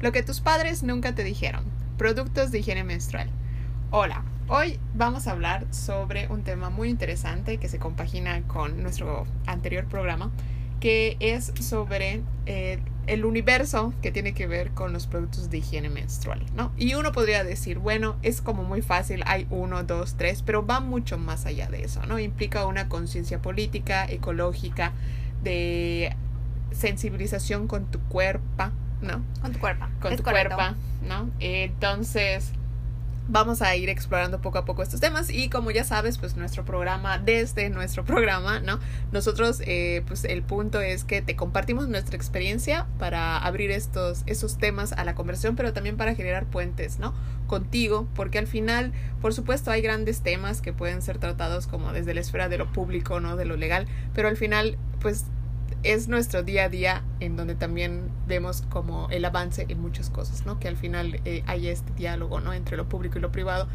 [0.00, 1.64] Lo que tus padres nunca te dijeron.
[1.96, 3.28] Productos de higiene menstrual.
[3.90, 9.26] Hola, hoy vamos a hablar sobre un tema muy interesante que se compagina con nuestro
[9.46, 10.30] anterior programa,
[10.78, 15.88] que es sobre eh, el universo que tiene que ver con los productos de higiene
[15.88, 16.70] menstrual, ¿no?
[16.76, 20.78] Y uno podría decir, bueno, es como muy fácil, hay uno, dos, tres, pero va
[20.78, 22.20] mucho más allá de eso, ¿no?
[22.20, 24.92] Implica una conciencia política, ecológica,
[25.42, 26.14] de
[26.70, 28.70] sensibilización con tu cuerpo,
[29.00, 29.22] ¿no?
[29.40, 29.86] Con tu cuerpo.
[30.00, 30.56] Con tu cuerpo,
[31.02, 31.30] ¿no?
[31.40, 32.52] Entonces,
[33.28, 36.64] vamos a ir explorando poco a poco estos temas y como ya sabes, pues nuestro
[36.64, 38.80] programa, desde nuestro programa, ¿no?
[39.12, 44.58] Nosotros, eh, pues el punto es que te compartimos nuestra experiencia para abrir estos, esos
[44.58, 47.14] temas a la conversación, pero también para generar puentes, ¿no?
[47.46, 52.14] Contigo, porque al final, por supuesto, hay grandes temas que pueden ser tratados como desde
[52.14, 53.36] la esfera de lo público, ¿no?
[53.36, 55.26] De lo legal, pero al final, pues
[55.82, 60.44] es nuestro día a día en donde también vemos como el avance en muchas cosas,
[60.44, 60.58] ¿no?
[60.58, 62.52] Que al final eh, hay este diálogo, ¿no?
[62.52, 63.68] Entre lo público y lo privado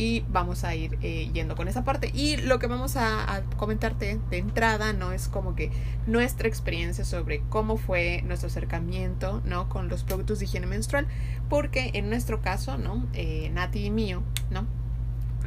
[0.00, 2.10] y vamos a ir eh, yendo con esa parte.
[2.14, 5.12] Y lo que vamos a, comentarte de entrada, ¿no?
[5.12, 5.70] Es como que
[6.06, 9.68] nuestra experiencia sobre cómo fue nuestro acercamiento, ¿no?
[9.68, 11.06] Con los productos de higiene menstrual,
[11.50, 13.06] porque en nuestro caso, ¿no?
[13.12, 14.66] Eh, Nati y mío, ¿no?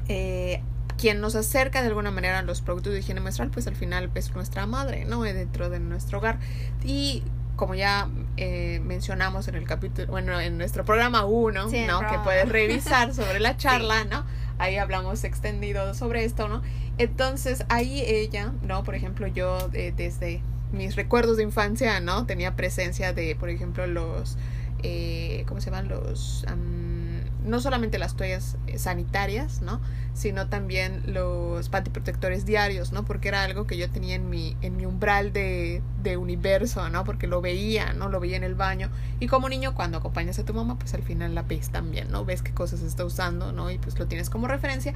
[0.08, 0.62] Eh,
[0.98, 4.12] quien nos acerca de alguna manera a los productos de higiene menstrual, pues al final
[4.16, 5.22] es nuestra madre, ¿no?
[5.24, 6.40] Dentro de nuestro hogar.
[6.84, 7.24] Y
[7.56, 12.00] como ya eh, mencionamos en el capítulo, bueno, en nuestro programa 1, Sí, el ¿no?
[12.02, 14.26] Que puedes revisar sobre la charla, ¿no?
[14.58, 16.62] Ahí hablamos extendido sobre esto, ¿no?
[16.98, 18.84] Entonces ahí ella, ¿no?
[18.84, 22.26] Por ejemplo, yo eh, desde mis recuerdos de infancia, ¿no?
[22.26, 24.38] Tenía presencia de, por ejemplo, los,
[24.82, 25.88] eh, ¿cómo se llaman?
[25.88, 26.46] Los,
[27.46, 29.82] no solamente las toallas eh, sanitarias, ¿no?
[30.14, 33.04] Sino también los pantiprotectores diarios, ¿no?
[33.06, 37.04] Porque era algo que yo tenía en mi, en mi umbral de, de universo, ¿no?
[37.04, 38.10] Porque lo veía, ¿no?
[38.10, 38.90] Lo veía en el baño.
[39.20, 42.26] Y como niño, cuando acompañas a tu mamá, pues al final la ves también, ¿no?
[42.26, 43.72] Ves qué cosas está usando, ¿no?
[43.72, 44.94] Y pues lo tienes como referencia.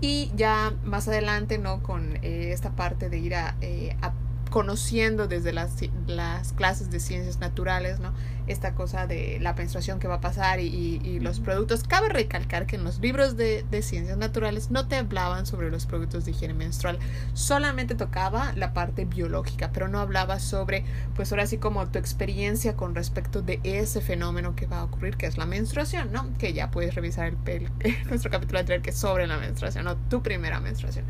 [0.00, 1.82] Y ya más adelante, ¿no?
[1.82, 4.12] Con eh, esta parte de ir a, eh, a
[4.50, 8.12] conociendo desde las, las clases de ciencias naturales, ¿no?
[8.46, 11.84] Esta cosa de la menstruación que va a pasar y, y, y los productos.
[11.84, 15.86] Cabe recalcar que en los libros de, de, ciencias naturales no te hablaban sobre los
[15.86, 16.98] productos de higiene menstrual,
[17.32, 20.84] solamente tocaba la parte biológica, pero no hablaba sobre,
[21.14, 25.16] pues ahora sí como tu experiencia con respecto de ese fenómeno que va a ocurrir,
[25.16, 26.26] que es la menstruación, ¿no?
[26.38, 29.96] Que ya puedes revisar el, el nuestro capítulo anterior que es sobre la menstruación, ¿no?
[29.96, 31.04] Tu primera menstruación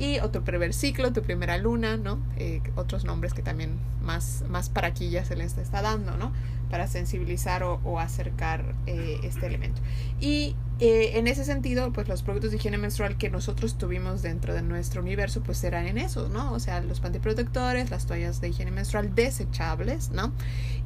[0.00, 2.18] y o tu primer ciclo, tu primera luna, ¿no?
[2.38, 6.32] Eh, otros nombres que también más, más para aquí ya se les está dando, ¿no?
[6.70, 9.82] Para sensibilizar o, o acercar eh, este elemento.
[10.18, 14.54] Y eh, en ese sentido, pues los productos de higiene menstrual que nosotros tuvimos dentro
[14.54, 16.50] de nuestro universo, pues eran en eso, ¿no?
[16.52, 20.32] O sea, los pantiprotectores, las toallas de higiene menstrual desechables, ¿no?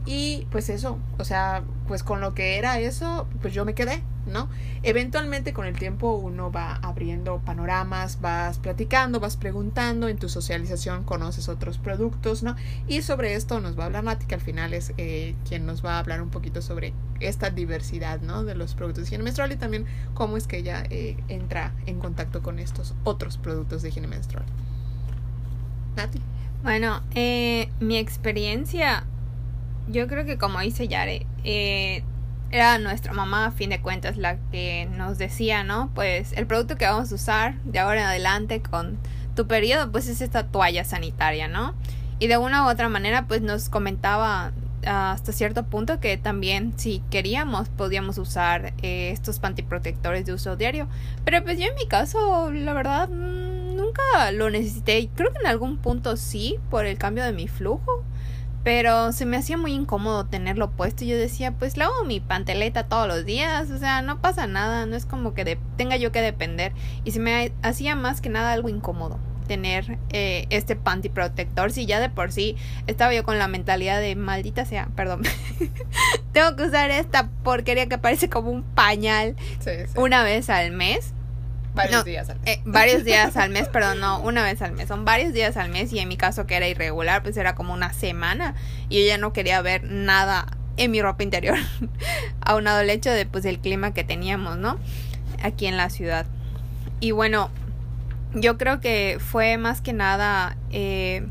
[0.06, 4.03] Y pues eso, o sea, pues con lo que era eso, pues yo me quedé,
[4.26, 4.48] ¿no?
[4.82, 11.04] Eventualmente con el tiempo uno va abriendo panoramas, vas platicando, vas preguntando, en tu socialización
[11.04, 12.54] conoces otros productos, ¿no?
[12.87, 15.82] Y sobre esto nos va a hablar Nati, que al final es eh, quien nos
[15.82, 18.44] va a hablar un poquito sobre esta diversidad, ¿no?
[18.44, 21.98] De los productos de higiene menstrual y también cómo es que ella eh, entra en
[21.98, 24.44] contacto con estos otros productos de higiene menstrual.
[25.97, 26.21] Nati.
[26.62, 29.04] Bueno, eh, mi experiencia,
[29.89, 32.03] yo creo que como dice Yare, eh,
[32.50, 35.91] era nuestra mamá, a fin de cuentas, la que nos decía, ¿no?
[35.95, 38.99] Pues el producto que vamos a usar de ahora en adelante con
[39.34, 41.75] tu periodo, pues es esta toalla sanitaria, ¿no?
[42.21, 44.53] Y de una u otra manera, pues nos comentaba
[44.87, 50.89] hasta cierto punto que también si queríamos podíamos usar eh, estos pantiprotectores de uso diario.
[51.25, 55.09] Pero pues yo en mi caso, la verdad, mmm, nunca lo necesité.
[55.15, 58.05] Creo que en algún punto sí, por el cambio de mi flujo.
[58.65, 61.05] Pero se me hacía muy incómodo tenerlo puesto.
[61.05, 63.71] Y yo decía, pues lavo mi panteleta todos los días.
[63.71, 64.87] O sea, no pasa nada.
[64.87, 66.73] No es como que de tenga yo que depender.
[67.05, 71.87] Y se me hacía más que nada algo incómodo tener eh, este panty protector si
[71.87, 75.23] ya de por sí estaba yo con la mentalidad de maldita sea, perdón,
[76.33, 79.99] tengo que usar esta porquería que parece como un pañal sí, sí.
[79.99, 81.14] una vez al mes.
[81.74, 82.48] Varios no, días al mes.
[82.48, 84.88] Eh, varios días al mes, perdón, no, una vez al mes.
[84.88, 87.74] Son varios días al mes y en mi caso que era irregular, pues era como
[87.74, 88.54] una semana
[88.88, 91.59] y yo ya no quería ver nada en mi ropa interior.
[92.41, 94.78] Aunado al hecho de pues el clima que teníamos, ¿no?
[95.42, 96.26] Aquí en la ciudad.
[97.00, 97.50] Y bueno,
[98.34, 101.26] yo creo que fue más que nada eh,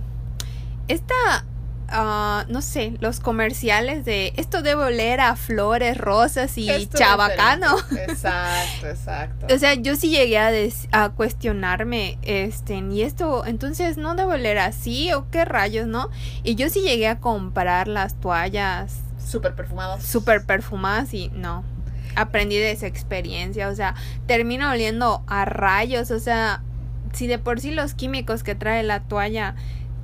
[0.87, 1.45] esta
[1.93, 7.75] Uh, no sé, los comerciales de esto debe oler a flores rosas y Esto chabacano.
[7.91, 9.53] Exacto, exacto.
[9.53, 10.51] o sea, yo sí llegué a,
[10.91, 16.09] a, cuestionarme, este, y esto, entonces no debe oler así o qué rayos, ¿no?
[16.43, 20.03] Y yo sí llegué a comprar las toallas Súper perfumadas.
[20.03, 21.63] Súper perfumadas y no.
[22.15, 23.95] Aprendí de esa experiencia, o sea,
[24.27, 26.61] termino oliendo a rayos, o sea,
[27.13, 29.55] si de por sí los químicos que trae la toalla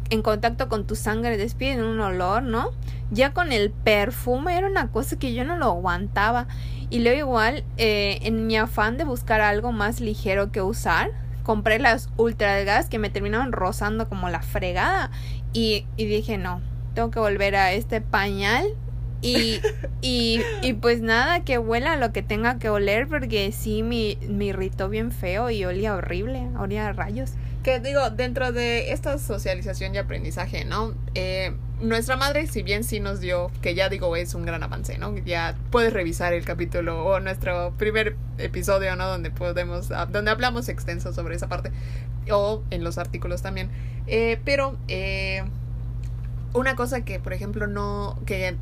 [0.09, 2.71] en contacto con tu sangre despiden un olor, ¿no?
[3.11, 6.47] Ya con el perfume era una cosa que yo no lo aguantaba.
[6.89, 11.11] Y luego igual, eh, en mi afán de buscar algo más ligero que usar,
[11.43, 15.11] compré las ultra delgadas que me terminaron rozando como la fregada.
[15.53, 16.61] Y, y dije, no,
[16.95, 18.65] tengo que volver a este pañal
[19.21, 19.59] y,
[20.01, 24.45] y, y, pues nada, que huela lo que tenga que oler, porque sí me, me
[24.45, 27.33] irritó bien feo y olía horrible, olía a rayos.
[27.63, 30.93] Que digo, dentro de esta socialización y aprendizaje, ¿no?
[31.13, 34.97] Eh, nuestra madre, si bien sí nos dio, que ya digo, es un gran avance,
[34.97, 35.17] ¿no?
[35.17, 39.07] Ya puedes revisar el capítulo o nuestro primer episodio, ¿no?
[39.07, 41.71] Donde podemos, ah, donde hablamos extenso sobre esa parte,
[42.31, 43.69] o en los artículos también.
[44.07, 45.43] Eh, pero, eh,
[46.53, 48.55] una cosa que, por ejemplo, no, que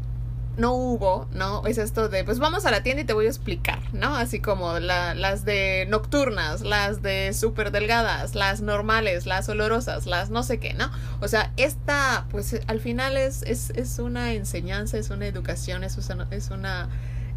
[0.58, 1.66] no hubo, ¿no?
[1.66, 4.16] Es esto de, pues vamos a la tienda y te voy a explicar, ¿no?
[4.16, 10.30] Así como la, las de nocturnas, las de súper delgadas, las normales, las olorosas, las
[10.30, 10.90] no sé qué, ¿no?
[11.22, 15.98] O sea, esta, pues al final es, es, es una enseñanza, es una educación, es
[16.10, 16.90] una, es una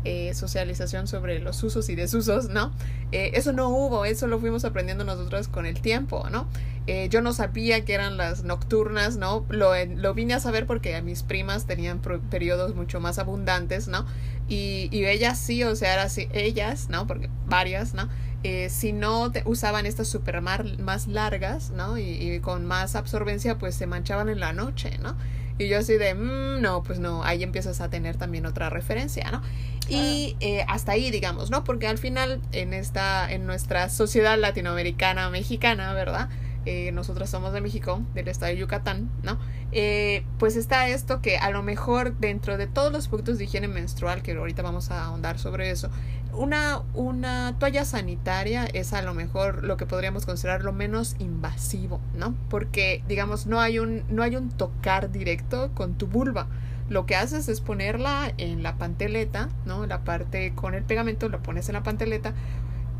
[0.04, 2.72] eh, socialización sobre los usos y desusos, ¿no?
[3.12, 6.48] Eh, eso no hubo, eso lo fuimos aprendiendo nosotros con el tiempo, ¿no?
[6.92, 9.46] Eh, yo no sabía que eran las nocturnas, ¿no?
[9.48, 12.00] Lo, lo vine a saber porque mis primas tenían
[12.30, 14.06] periodos mucho más abundantes, ¿no?
[14.48, 17.06] Y, y ellas sí, o sea, así, ellas, ¿no?
[17.06, 18.08] Porque varias, ¿no?
[18.42, 21.96] Eh, si no te, usaban estas super más largas, ¿no?
[21.96, 25.14] Y, y, con más absorbencia, pues se manchaban en la noche, ¿no?
[25.58, 29.30] Y yo así de, mmm, no, pues no, ahí empiezas a tener también otra referencia,
[29.30, 29.42] ¿no?
[29.88, 31.62] Y eh, hasta ahí, digamos, ¿no?
[31.62, 36.28] Porque al final, en esta, en nuestra sociedad latinoamericana, mexicana, ¿verdad?
[36.66, 39.38] Eh, nosotros somos de México, del estado de Yucatán, ¿no?
[39.72, 43.68] Eh, pues está esto que a lo mejor dentro de todos los productos de higiene
[43.68, 45.90] menstrual, que ahorita vamos a ahondar sobre eso,
[46.32, 52.00] una, una toalla sanitaria es a lo mejor lo que podríamos considerar lo menos invasivo,
[52.16, 52.34] ¿no?
[52.48, 56.46] Porque, digamos, no hay un, no hay un tocar directo con tu vulva.
[56.88, 59.86] Lo que haces es ponerla en la panteleta, ¿no?
[59.86, 62.34] La parte con el pegamento, lo pones en la panteleta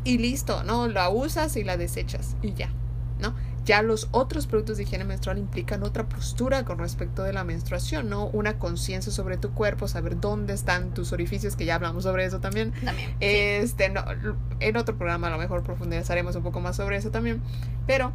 [0.03, 0.87] y listo, ¿no?
[0.87, 2.69] La usas y la desechas y ya,
[3.19, 3.33] ¿no?
[3.63, 8.09] Ya los otros productos de higiene menstrual implican otra postura con respecto de la menstruación,
[8.09, 8.27] ¿no?
[8.27, 12.39] Una conciencia sobre tu cuerpo, saber dónde están tus orificios, que ya hablamos sobre eso
[12.39, 12.71] también.
[12.83, 13.15] También.
[13.19, 14.03] Este, no,
[14.59, 17.41] en otro programa a lo mejor profundizaremos un poco más sobre eso también.
[17.85, 18.11] Pero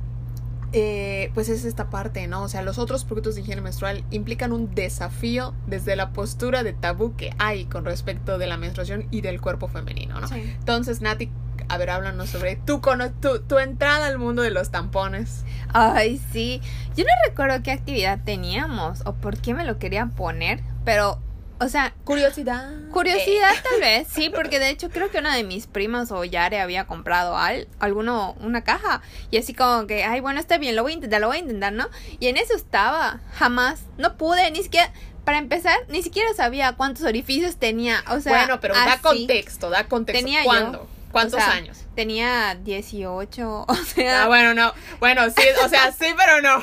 [0.72, 2.42] eh, pues es esta parte, ¿no?
[2.42, 6.72] O sea, los otros productos de higiene menstrual implican un desafío desde la postura de
[6.72, 10.28] tabú que hay con respecto de la menstruación y del cuerpo femenino, ¿no?
[10.28, 10.54] Sí.
[10.58, 11.30] Entonces, Nati,
[11.68, 12.80] a ver, háblanos sobre tu,
[13.20, 15.44] tu, tu, entrada al mundo de los tampones.
[15.72, 16.60] Ay, sí.
[16.96, 21.20] Yo no recuerdo qué actividad teníamos o por qué me lo quería poner, pero,
[21.60, 21.94] o sea...
[22.04, 22.70] Curiosidad.
[22.90, 23.62] Curiosidad eh.
[23.68, 26.86] tal vez, sí, porque de hecho creo que una de mis primas o Yare había
[26.86, 29.02] comprado al, alguno, una caja.
[29.30, 31.40] Y así como que, ay, bueno, está bien, lo voy a intentar, lo voy a
[31.40, 31.88] intentar, ¿no?
[32.20, 33.20] Y en eso estaba.
[33.34, 33.82] Jamás.
[33.98, 34.92] No pude, ni siquiera
[35.26, 38.04] para empezar, ni siquiera sabía cuántos orificios tenía.
[38.10, 40.24] O sea, bueno, pero da contexto, da contexto.
[40.24, 40.78] Tenía ¿Cuándo?
[40.78, 41.85] Yo, ¿Cuántos o sea, años?
[41.96, 44.24] Tenía 18, o sea...
[44.24, 44.72] Ah, bueno, no.
[45.00, 46.62] Bueno, sí, o sea, sí, pero no.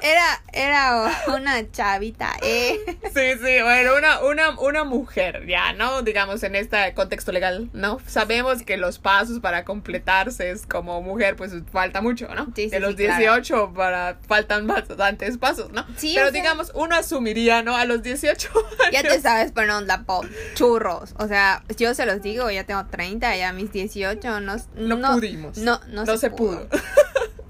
[0.00, 2.78] Era, era una chavita, eh.
[3.14, 6.02] Sí, sí, bueno, una, una, una mujer, ya, ¿no?
[6.02, 7.98] Digamos, en este contexto legal, ¿no?
[8.06, 12.46] Sabemos que los pasos para completarse es como mujer, pues falta mucho, ¿no?
[12.54, 13.72] Sí, sí, de los sí, 18 claro.
[13.74, 15.86] para, faltan bastantes pasos, ¿no?
[15.96, 17.76] Sí, pero o sea- digamos, uno asumiría, ¿no?
[17.76, 18.74] A los 18 años.
[18.92, 21.14] Ya te sabes poner onda pop, churros.
[21.18, 24.96] O sea, yo se los digo, ya tengo 30, ya mis 18, no...
[24.96, 25.58] No pudimos.
[25.58, 26.68] No, no, No se pudo.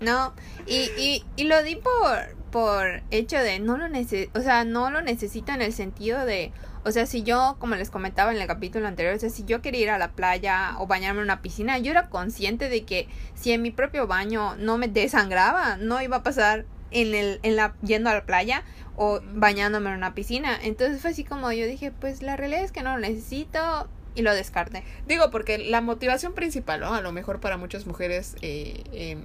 [0.00, 0.34] No,
[0.66, 4.90] y, y, y lo di por, por hecho de no lo nece o sea, no
[4.90, 6.52] lo necesito en el sentido de,
[6.84, 9.62] o sea, si yo, como les comentaba en el capítulo anterior, o sea, si yo
[9.62, 13.08] quería ir a la playa o bañarme en una piscina, yo era consciente de que
[13.34, 17.56] si en mi propio baño no me desangraba, no iba a pasar en el, en
[17.56, 18.62] la, yendo a la playa
[18.96, 20.58] o bañándome en una piscina.
[20.62, 24.23] Entonces fue así como yo dije, pues la realidad es que no lo necesito y
[24.23, 24.85] lo descarté.
[25.06, 26.94] Digo, porque la motivación principal, ¿no?
[26.94, 29.16] A lo mejor para muchas mujeres, eh, eh,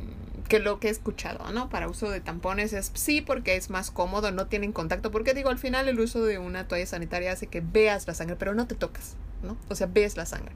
[0.48, 1.69] que lo que he escuchado, ¿no?
[1.69, 5.12] Para uso de tampones es sí, porque es más cómodo, no tienen contacto.
[5.12, 8.36] Porque digo, al final el uso de una toalla sanitaria hace que veas la sangre,
[8.36, 9.58] pero no te tocas, ¿no?
[9.69, 10.53] O sea, ves la sangre.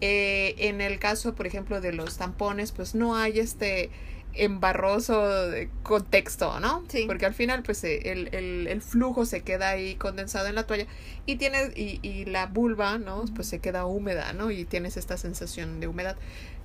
[0.00, 3.90] Eh, en el caso, por ejemplo, de los tampones, pues no hay este
[4.34, 6.84] embarroso de contexto, ¿no?
[6.88, 7.04] Sí.
[7.06, 10.66] Porque al final, pues, eh, el, el, el flujo se queda ahí condensado en la
[10.66, 10.86] toalla
[11.26, 13.24] y tienes, y, y la vulva, ¿no?
[13.34, 14.50] Pues se queda húmeda, ¿no?
[14.50, 16.16] Y tienes esta sensación de humedad.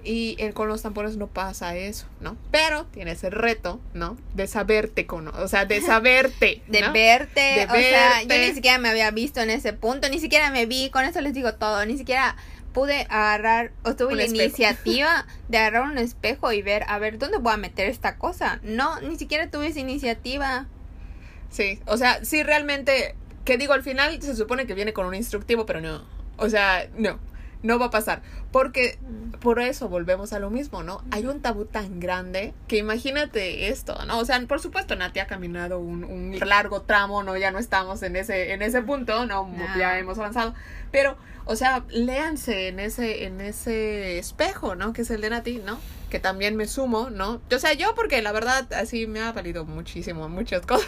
[0.04, 2.38] Y eh, con los tampones no pasa eso, ¿no?
[2.52, 4.18] Pero tienes el reto, ¿no?
[4.36, 6.62] De saberte, con, o sea, de saberte.
[6.68, 6.94] De ¿no?
[6.94, 8.48] verte, De o sea, yo verte.
[8.48, 11.34] ni siquiera me había visto en ese punto, ni siquiera me vi, con eso les
[11.34, 12.36] digo todo, ni siquiera
[12.76, 14.44] pude agarrar o tuve Un la espejo.
[14.44, 18.60] iniciativa de agarrar un espejo y ver, a ver, ¿dónde voy a meter esta cosa?
[18.62, 20.68] No, ni siquiera tuve esa iniciativa.
[21.50, 23.16] Sí, o sea, sí realmente,
[23.46, 26.04] que digo, al final se supone que viene con un instructivo, pero no.
[26.38, 27.18] O sea, no,
[27.64, 28.22] no va a pasar.
[28.56, 28.98] Porque
[29.42, 31.04] por eso volvemos a lo mismo, ¿no?
[31.12, 34.18] Hay un tabú tan grande que imagínate esto, ¿no?
[34.18, 37.36] O sea, por supuesto, Nati ha caminado un, un largo tramo, ¿no?
[37.36, 39.54] Ya no estamos en ese, en ese punto, ¿no?
[39.78, 40.54] Ya hemos avanzado.
[40.90, 44.94] Pero, o sea, léanse en ese, en ese espejo, ¿no?
[44.94, 45.78] Que es el de Nati, ¿no?
[46.10, 47.42] Que también me sumo, ¿no?
[47.54, 50.88] O sea, yo porque la verdad así me ha valido muchísimo, muchas cosas,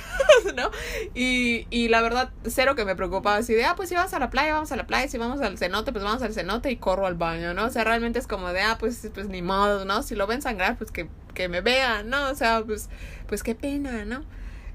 [0.56, 0.72] ¿no?
[1.14, 4.20] Y, y la verdad, cero que me preocupaba así de, ah, pues si vamos a
[4.20, 6.78] la playa, vamos a la playa, si vamos al cenote, pues vamos al cenote y
[6.78, 7.57] corro al baño, ¿no?
[7.66, 10.04] O sea, realmente es como de, ah, pues, pues ni modo, ¿no?
[10.04, 12.30] Si lo ven sangrar, pues que, que me vean, ¿no?
[12.30, 12.90] O sea, pues,
[13.28, 14.24] pues qué pena, ¿no?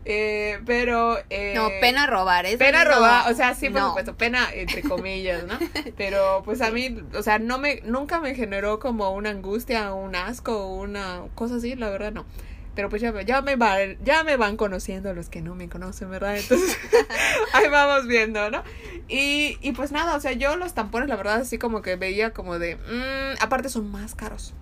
[0.04, 1.16] Eh, pero...
[1.30, 3.88] Eh, No, pena robar, eso Pena no, robar, o sea, sí, por no.
[3.88, 5.54] supuesto, pena entre comillas, ¿no?
[5.96, 10.16] Pero pues a mí, o sea, no me, nunca me generó como una angustia, un
[10.16, 12.24] asco, una cosa así, la verdad no.
[12.74, 15.68] Pero pues ya, me- ya me van, ya me van conociendo los que no me
[15.68, 16.36] conocen, ¿verdad?
[16.38, 16.78] Entonces,
[17.52, 18.62] ahí vamos viendo, ¿no?
[19.08, 22.32] Y, y pues nada, o sea, yo los tampones, la verdad, así como que veía
[22.32, 24.54] como de, mm, aparte son más caros.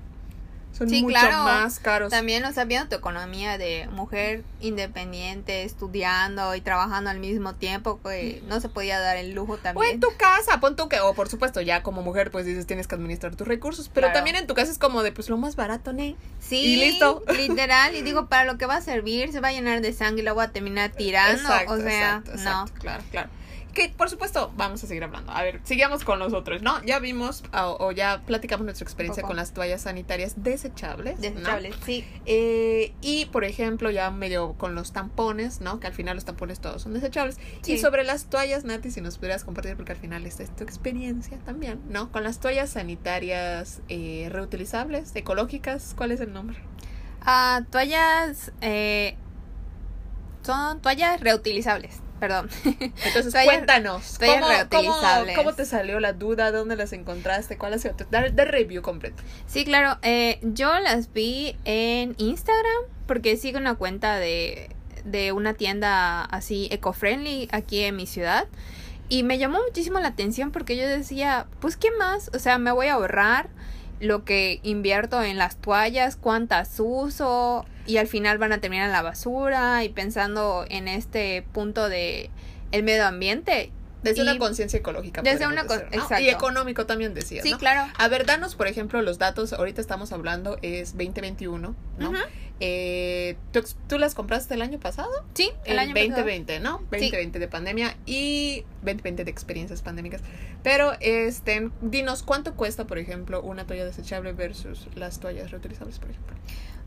[0.80, 1.44] Son Sí, mucho claro.
[1.44, 2.10] más caros.
[2.10, 8.00] También, o sea, viendo tu economía de mujer independiente, estudiando y trabajando al mismo tiempo,
[8.02, 10.00] que no se podía dar el lujo O en también.
[10.00, 12.94] tu casa, pon tú que, o por supuesto, ya como mujer, pues dices, tienes que
[12.94, 14.14] administrar tus recursos, pero Claro.
[14.18, 16.16] también en tu casa es como de, pues lo más barato, ¿ne?
[16.40, 17.22] Sí, y listo.
[17.36, 20.22] literal, y digo, para lo que va a servir, se va a llenar de sangre
[20.22, 22.36] y lo voy a terminar tirando, o sea, exacto, no.
[22.38, 23.28] exacto, claro, claro.
[23.72, 25.32] Que por supuesto vamos a seguir hablando.
[25.32, 26.82] A ver, sigamos con los otros, ¿no?
[26.84, 31.16] Ya vimos o, o ya platicamos nuestra experiencia con las toallas sanitarias desechables.
[31.16, 31.22] ¿no?
[31.22, 32.04] Desechables, sí.
[32.26, 35.80] Eh, y por ejemplo, ya medio con los tampones, ¿no?
[35.80, 37.38] Que al final los tampones todos son desechables.
[37.62, 37.72] Sí.
[37.74, 40.64] Y sobre las toallas, Nati, si nos pudieras compartir, porque al final esta es tu
[40.64, 42.10] experiencia también, ¿no?
[42.10, 46.58] Con las toallas sanitarias eh, reutilizables, ecológicas, ¿cuál es el nombre?
[47.22, 49.16] Ah, toallas, eh,
[50.42, 52.48] son toallas reutilizables, perdón.
[52.64, 54.94] Entonces, cuéntanos, ¿cómo, cómo,
[55.34, 56.52] cómo te salió la duda?
[56.52, 57.58] ¿Dónde las encontraste?
[57.58, 59.22] ¿Cuál ha sido tu de review completo?
[59.46, 59.98] Sí, claro.
[60.02, 64.70] eh, yo las vi en Instagram porque sigo una cuenta de,
[65.04, 68.46] de una tienda así eco-friendly aquí en mi ciudad.
[69.08, 72.30] Y me llamó muchísimo la atención porque yo decía, pues ¿qué más?
[72.32, 73.48] O sea, me voy a ahorrar
[73.98, 78.92] lo que invierto en las toallas, cuántas uso y al final van a terminar en
[78.92, 82.30] la basura y pensando en este punto de
[82.72, 83.72] el medio ambiente.
[84.02, 85.20] Desde Y- una conciencia ecológica.
[85.20, 85.66] Desde una.
[86.20, 87.58] Y económico también decías, Sí, ¿no?
[87.58, 87.92] claro.
[87.98, 89.52] A ver, danos, por ejemplo, los datos.
[89.52, 92.08] Ahorita estamos hablando, es 2021, ¿no?
[92.10, 92.16] Ujú.
[92.60, 95.10] Eh, ¿tú, tú las compraste el año pasado?
[95.34, 96.08] Sí, el, El, año pasado.
[96.10, 96.78] 2020, ¿no?
[96.90, 100.22] 2020 de pandemia y 2020 de experiencias pandémicas.
[100.62, 106.10] Pero, este, dinos, ¿cuánto cuesta, por ejemplo, una toalla desechable versus las toallas reutilizables, por
[106.10, 106.36] ejemplo?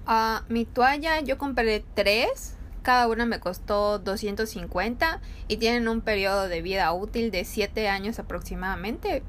[0.06, 2.56] Ah, mi toalla yo compré tres.
[2.82, 8.20] Cada una me costó 250 y tienen un periodo de vida útil de 7 años
[8.20, 9.24] aproximadamente.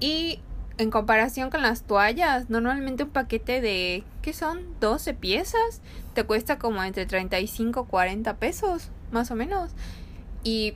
[0.00, 0.40] Y
[0.76, 4.60] en comparación con las toallas, normalmente un paquete de, ¿qué son?
[4.80, 5.80] 12 piezas,
[6.14, 9.70] te cuesta como entre 35 y 40 pesos, más o menos.
[10.44, 10.74] Y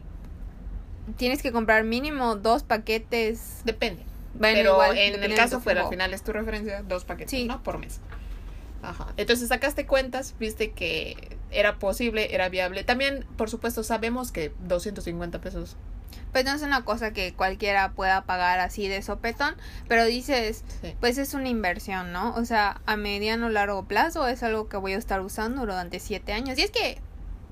[1.18, 3.60] tienes que comprar mínimo dos paquetes.
[3.64, 4.02] Depende.
[4.34, 7.44] Bueno, Pero igual, en el caso fuera, al final es tu referencia, dos paquetes, Sí.
[7.44, 7.62] ¿no?
[7.62, 8.00] Por mes.
[8.82, 9.08] Ajá.
[9.16, 12.84] Entonces sacaste cuentas, viste que era posible, era viable.
[12.84, 15.76] También, por supuesto, sabemos que 250 pesos.
[16.32, 19.54] Pues no es una cosa que cualquiera pueda pagar así de sopetón,
[19.86, 20.94] pero dices, Sí.
[20.98, 22.34] pues es una inversión, ¿no?
[22.34, 26.00] O sea, a mediano o largo plazo es algo que voy a estar usando durante
[26.00, 26.58] siete años.
[26.58, 26.98] Y es que,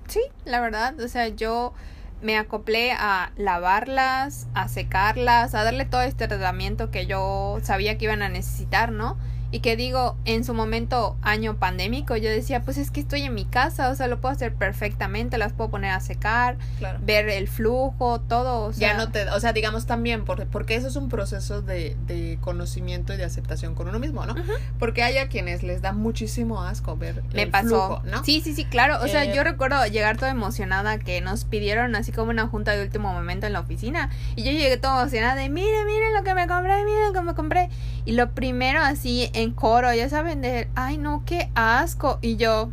[0.09, 1.75] sí, la verdad, o sea, yo
[2.23, 8.07] me acoplé a lavarlas, a secarlas, a darle todo este tratamiento que yo sabía que
[8.07, 9.19] iban a necesitar, ¿no?
[9.53, 13.35] Y que digo, en su momento, año pandémico, yo decía, pues es que estoy en
[13.35, 16.99] mi casa, o sea, lo puedo hacer perfectamente, las puedo poner a secar, Claro.
[17.03, 20.77] ver el flujo, todo, o sea, ya no te, o sea, digamos también, porque, porque
[20.77, 24.35] eso es un proceso de, de conocimiento y de aceptación con uno mismo, ¿no?
[24.79, 27.69] Porque hay a quienes les da muchísimo asco ver Me el pasó.
[27.69, 28.25] flujo, ¿no?
[28.25, 28.99] Sí, sí, sí, claro.
[29.03, 32.73] O sea, Eh, yo recuerdo llegar toda emocionada que nos pidieron así como una junta
[32.73, 34.11] de último momento en la oficina.
[34.37, 37.21] Y yo llegué toda emocionada de, mire, mire lo que me compré, miren lo que
[37.23, 37.69] me compré.
[38.05, 42.19] Y lo primero así en coro, ya saben, de, ay no, qué asco.
[42.23, 42.71] Y yo,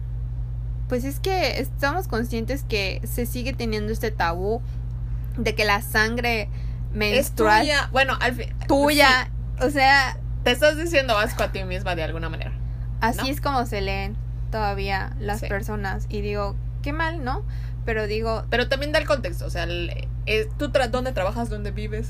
[0.88, 4.62] pues es que estamos conscientes que se sigue teniendo este tabú
[5.38, 6.50] de que la sangre
[6.94, 7.90] menstrual es tuya.
[7.92, 9.32] Bueno, al fin, tuya,
[9.62, 12.54] o sea, te estás diciendo asco a ti misma de alguna manera.
[13.02, 14.16] Así es como se leen
[14.52, 17.44] todavía las personas y digo, qué mal, ¿no?
[17.86, 21.72] Pero digo, pero también da el contexto, o sea, el, eh, tú dónde trabajas, dónde
[21.72, 22.10] vives.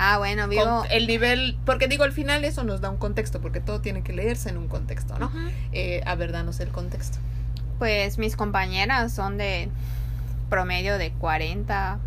[0.00, 0.84] Ah, bueno, vivo.
[0.90, 4.12] el nivel, porque digo, al final eso nos da un contexto, porque todo tiene que
[4.12, 5.30] leerse en un contexto, ¿no?
[5.72, 7.18] eh, a ver, danos el contexto.
[7.78, 9.68] Pues mis compañeras son de
[10.48, 11.98] promedio de 40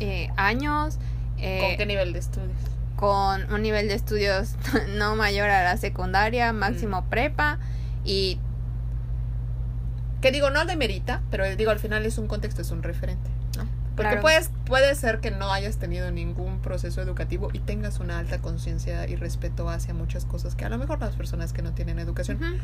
[0.00, 0.98] eh, años.
[1.38, 2.56] Eh, ¿Con qué nivel de estudios?
[2.96, 4.56] Con un nivel de estudios
[4.96, 7.08] no mayor a la secundaria, máximo mm.
[7.08, 7.58] prepa
[8.04, 8.38] y...
[10.20, 13.28] Que digo, no demerita, pero digo, al final es un contexto, es un referente,
[14.02, 18.40] Porque puedes, puede ser que no hayas tenido ningún proceso educativo y tengas una alta
[18.40, 21.98] conciencia y respeto hacia muchas cosas que a lo mejor las personas que no tienen
[21.98, 22.60] educación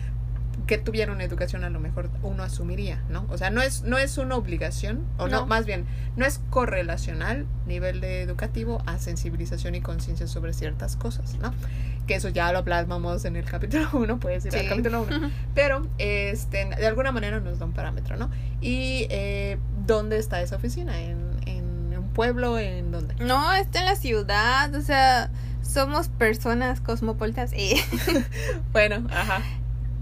[0.66, 3.26] que tuviera una educación a lo mejor uno asumiría, ¿no?
[3.30, 5.46] O sea, no es, no es una obligación, o no.
[5.46, 11.38] más bien, no es correlacional nivel de educativo a sensibilización y conciencia sobre ciertas cosas,
[11.40, 11.54] ¿no?
[12.06, 15.30] Que eso ya lo hablamos en el capítulo 1, puedes ir al capítulo 1.
[15.54, 18.30] Pero, este, de alguna manera nos da un parámetro, ¿no?
[18.60, 21.00] Y, eh, ¿dónde está esa oficina?
[21.00, 21.27] ¿En,
[22.18, 22.58] pueblo?
[22.58, 23.14] ¿En dónde?
[23.24, 25.30] No, está en la ciudad, o sea
[25.68, 27.52] somos personas cosmopolitas.
[27.52, 27.74] y
[28.72, 29.42] bueno, ajá.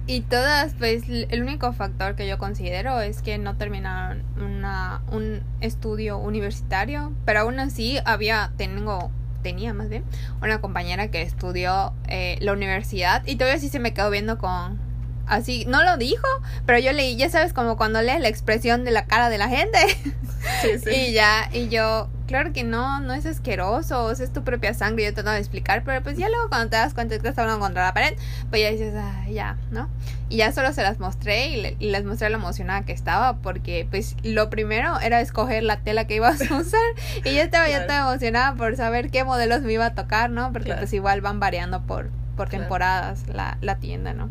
[0.07, 5.43] Y todas, pues el único factor que yo considero es que no terminaron una, un
[5.61, 9.11] estudio universitario, pero aún así había, tengo,
[9.43, 10.05] tenía más bien,
[10.41, 14.79] una compañera que estudió eh, la universidad y todavía sí se me quedó viendo con,
[15.27, 16.27] así, no lo dijo,
[16.65, 19.49] pero yo leí, ya sabes, como cuando lees la expresión de la cara de la
[19.49, 19.79] gente.
[20.63, 20.91] Sí, sí.
[20.91, 25.11] y ya, y yo, claro que no, no es asqueroso, es tu propia sangre, yo
[25.11, 27.61] te tengo que explicar, pero pues ya luego cuando te das cuenta que estás hablando
[27.61, 28.17] contra la pared,
[28.51, 29.89] pues ya dices, ah, ya, ¿no?
[30.29, 34.17] Y ya solo se las mostré y, les mostré lo emocionada que estaba, porque pues
[34.23, 36.81] lo primero era escoger la tela que ibas a usar,
[37.25, 40.53] y yo estaba ya tan emocionada por saber qué modelos me iba a tocar, ¿no?
[40.53, 44.31] Porque pues igual van variando por, por temporadas la, la tienda, ¿no?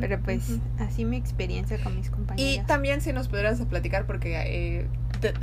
[0.00, 2.64] Pero pues así mi experiencia con mis compañeros.
[2.64, 4.88] Y también si nos pudieras platicar, porque eh,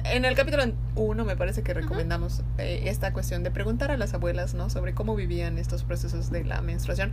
[0.05, 0.63] en el capítulo
[0.95, 4.69] 1 me parece que recomendamos eh, esta cuestión de preguntar a las abuelas, ¿no?
[4.69, 7.11] Sobre cómo vivían estos procesos de la menstruación.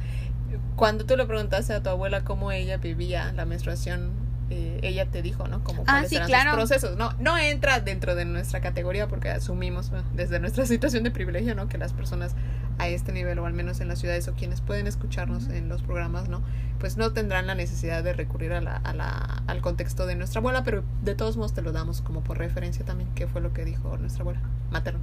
[0.76, 4.10] Cuando tú le preguntaste a tu abuela cómo ella vivía la menstruación,
[4.50, 5.62] eh, ella te dijo, ¿no?
[5.62, 6.52] Como ah, sí, claro.
[6.54, 6.96] procesos.
[6.96, 11.68] No, no entra dentro de nuestra categoría porque asumimos desde nuestra situación de privilegio, ¿no?
[11.68, 12.34] Que las personas
[12.80, 15.82] a este nivel o al menos en las ciudades o quienes pueden escucharnos en los
[15.82, 16.42] programas, ¿no?
[16.78, 20.38] Pues no tendrán la necesidad de recurrir a la, a la, al contexto de nuestra
[20.38, 23.52] abuela, pero de todos modos te lo damos como por referencia también, que fue lo
[23.52, 24.40] que dijo nuestra abuela
[24.70, 25.00] materna.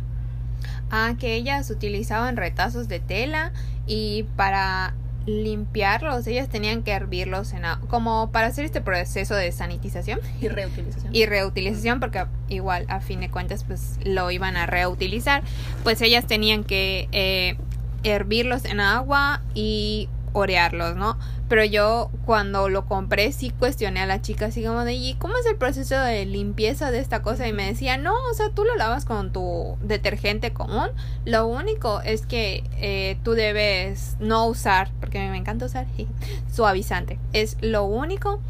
[0.90, 3.52] Ah, que ellas utilizaban retazos de tela
[3.86, 4.96] y para
[5.28, 11.14] limpiarlos, ellas tenían que hervirlos en como para hacer este proceso de sanitización y reutilización.
[11.14, 15.44] Y reutilización porque igual a fin de cuentas pues lo iban a reutilizar,
[15.84, 17.58] pues ellas tenían que eh,
[18.04, 21.18] hervirlos en agua y orearlos, ¿no?
[21.50, 25.38] Pero yo cuando lo compré sí cuestioné a la chica así como de, ¿y cómo
[25.38, 27.48] es el proceso de limpieza de esta cosa?
[27.48, 30.90] Y me decía, no, o sea, tú lo lavas con tu detergente común.
[31.26, 35.88] Lo único es que eh, tú debes no usar, porque me encanta usar
[36.52, 37.20] suavizante.
[37.34, 38.42] Es lo único.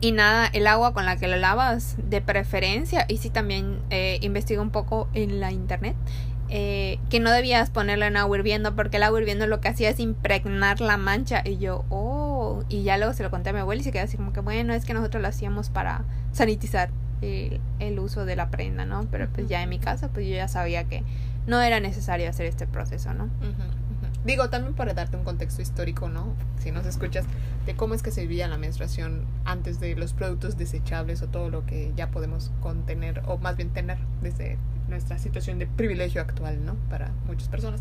[0.00, 3.06] Y nada, el agua con la que lo lavas de preferencia.
[3.08, 5.96] Y sí también eh, investigo un poco en la internet.
[6.50, 9.88] Eh, que no debías ponerlo en agua hirviendo porque el agua hirviendo lo que hacía
[9.88, 13.60] es impregnar la mancha y yo, oh, y ya luego se lo conté a mi
[13.60, 16.90] abuela y se quedó así como que bueno, es que nosotros lo hacíamos para sanitizar
[17.22, 19.06] el, uso de la prenda, ¿no?
[19.10, 21.02] Pero pues ya en mi casa pues yo ya sabía que
[21.46, 23.30] no era necesario hacer este proceso, ¿no?
[24.24, 26.34] Digo, también para darte un contexto histórico, ¿no?
[26.58, 27.26] Si nos escuchas,
[27.66, 31.50] de cómo es que se vivía la menstruación antes de los productos desechables o todo
[31.50, 34.56] lo que ya podemos contener, o más bien tener desde
[34.88, 36.74] nuestra situación de privilegio actual, ¿no?
[36.90, 37.80] Para muchas personas.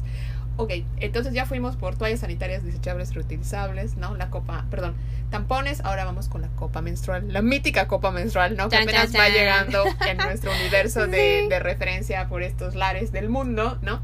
[0.55, 4.15] Ok, entonces ya fuimos por toallas sanitarias desechables reutilizables, ¿no?
[4.15, 4.93] La copa, perdón,
[5.31, 8.69] tampones, ahora vamos con la copa menstrual, la mítica copa menstrual, ¿no?
[8.69, 13.79] Que apenas va llegando en nuestro universo de, de referencia por estos lares del mundo,
[13.81, 14.01] ¿no?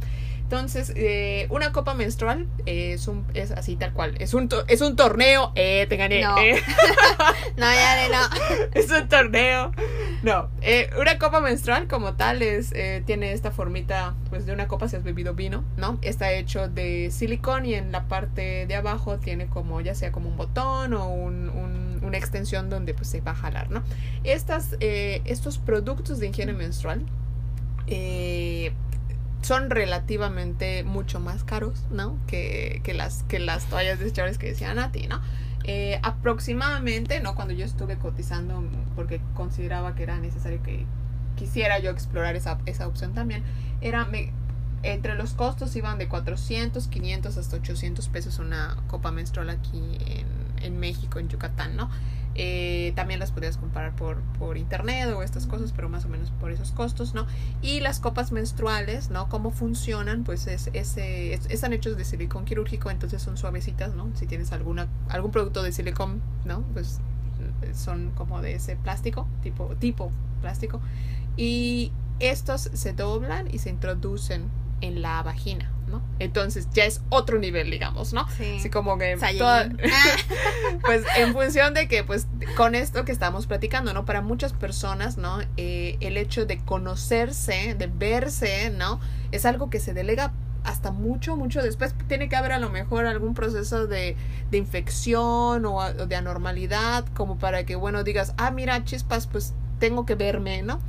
[0.52, 4.16] Entonces, eh, una copa menstrual es un es así tal cual.
[4.18, 5.52] Es un es un torneo.
[5.54, 6.24] Eh, te gané.
[6.24, 6.60] No, eh.
[7.56, 8.66] no ya no.
[8.74, 9.72] es un torneo.
[10.24, 14.68] No, eh, una copa menstrual como tal es eh, tiene esta formita pues de una
[14.68, 16.00] copa si has bebido vino, ¿no?
[16.02, 20.30] Está hecho de silicón y en la parte de abajo tiene como ya sea como
[20.30, 23.84] un botón o un, un, una extensión donde pues se va a jalar, ¿no?
[24.24, 27.06] Estas estos productos de higiene menstrual
[27.92, 28.72] eh,
[29.42, 32.18] son relativamente mucho más caros, ¿no?
[32.28, 35.22] Que, que, las, que las toallas desechables que decía Nati, ¿no?
[35.64, 37.36] Eh, aproximadamente, ¿no?
[37.36, 38.64] Cuando yo estuve cotizando,
[38.96, 40.86] porque consideraba que era necesario que
[41.36, 43.44] quisiera yo explorar esa, esa opción también,
[43.82, 44.32] era, me,
[44.84, 50.28] entre los costos iban de 400, 500 hasta 800 pesos una copa menstrual aquí en,
[50.64, 51.90] en México, en Yucatán, ¿no?
[52.42, 56.32] Eh, también las podías comprar por, por internet o estas cosas, pero más o menos
[56.32, 57.28] por esos costos, ¿no?
[57.62, 59.28] Y las copas menstruales, ¿no?
[59.28, 60.24] ¿Cómo funcionan?
[60.24, 64.10] Pues es, ese están hechos de silicón quirúrgico, entonces son suavecitas, ¿no?
[64.16, 66.62] Si tienes alguna, algún producto de silicón, ¿no?
[66.72, 67.02] Pues
[67.74, 70.80] son como de ese plástico, tipo, tipo plástico.
[71.36, 74.46] Y estos se doblan y se introducen
[74.80, 76.02] en la vagina, ¿no?
[76.20, 78.28] Entonces ya es otro nivel, digamos, ¿no?
[78.38, 78.58] Sí.
[78.60, 79.18] Así como que
[80.86, 84.06] pues en función de que pues con esto que estamos platicando, ¿no?
[84.06, 85.40] Para muchas personas, ¿no?
[85.58, 89.00] Eh, el hecho de conocerse, de verse, ¿no?
[89.32, 90.32] Es algo que se delega
[90.64, 91.94] hasta mucho, mucho después.
[92.08, 94.16] Tiene que haber a lo mejor algún proceso de,
[94.52, 99.54] de infección o, o de anormalidad, como para que, bueno, digas, ah, mira, chispas, pues
[99.80, 100.80] tengo que verme, ¿no?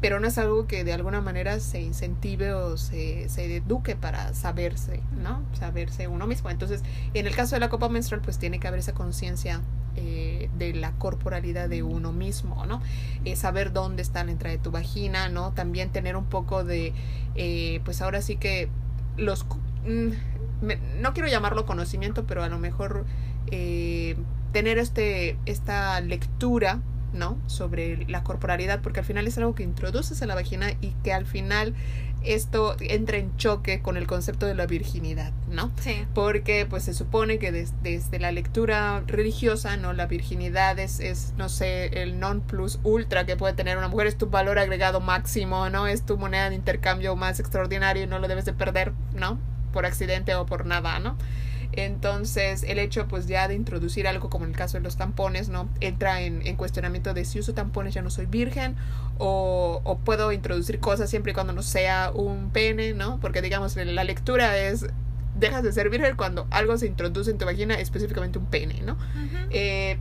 [0.00, 4.34] Pero no es algo que de alguna manera se incentive o se, se eduque para
[4.34, 5.42] saberse, ¿no?
[5.58, 6.50] Saberse uno mismo.
[6.50, 6.82] Entonces,
[7.14, 9.62] en el caso de la copa menstrual, pues tiene que haber esa conciencia
[9.98, 12.82] eh, de la corporalidad de uno mismo, ¿no?
[13.24, 15.52] Eh, saber dónde está la entrada de tu vagina, ¿no?
[15.52, 16.92] También tener un poco de,
[17.34, 18.68] eh, pues ahora sí que
[19.16, 19.46] los...
[19.86, 20.10] Mm,
[21.00, 23.04] no quiero llamarlo conocimiento, pero a lo mejor
[23.46, 26.80] tener este, esta lectura
[27.12, 27.38] ¿no?
[27.46, 31.12] Sobre la corporalidad, porque al final es algo que introduces en la vagina y que
[31.12, 31.74] al final
[32.26, 35.70] esto entra en choque con el concepto de la virginidad, ¿no?
[35.80, 36.04] Sí.
[36.14, 39.92] Porque pues se supone que desde la lectura religiosa, ¿no?
[39.92, 44.08] La virginidad es, es, no sé, el non plus ultra que puede tener una mujer,
[44.08, 45.86] es tu valor agregado máximo, ¿no?
[45.86, 49.38] Es tu moneda de intercambio más extraordinario y no lo debes de perder, ¿no?
[49.72, 51.16] Por accidente o por nada, ¿no?
[51.76, 55.48] Entonces, el hecho pues ya de introducir algo como en el caso de los tampones,
[55.48, 55.68] ¿no?
[55.80, 58.76] Entra en, en cuestionamiento de si uso tampones ya no soy virgen
[59.18, 63.20] o, o, puedo introducir cosas siempre y cuando no sea un pene, ¿no?
[63.20, 64.86] Porque digamos, la lectura es
[65.38, 68.96] dejas de ser virgen cuando algo se introduce en tu vagina, específicamente un pene, ¿no?
[69.50, 69.98] eh,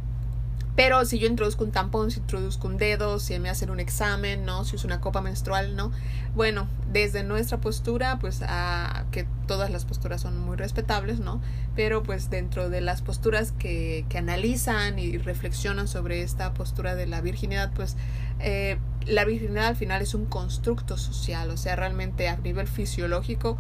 [0.76, 4.46] pero si yo introduzco un tampón, si introduzco un dedo, si me hacen un examen,
[4.46, 4.66] ¿no?
[4.66, 5.92] Si uso una copa menstrual, ¿no?
[6.36, 11.42] Bueno, desde nuestra postura, pues a que todas las posturas son muy respetables, ¿no?
[11.76, 17.08] Pero pues dentro de las posturas que, que analizan y reflexionan sobre esta postura de
[17.08, 17.96] la virginidad, pues
[18.40, 23.58] eh, la virginidad al final es un constructo social, o sea, realmente a nivel fisiológico,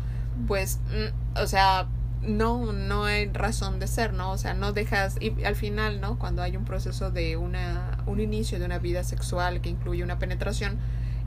[0.47, 1.88] pues, mm, o sea,
[2.28, 4.32] no, no hay razón de ser, ¿no?
[4.32, 6.18] O sea, no dejas, y al final, ¿no?
[6.18, 10.20] Cuando hay un proceso de una, un inicio de una vida sexual que incluye una
[10.20, 10.78] penetración,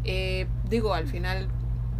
[0.04, 1.48] eh, digo, al final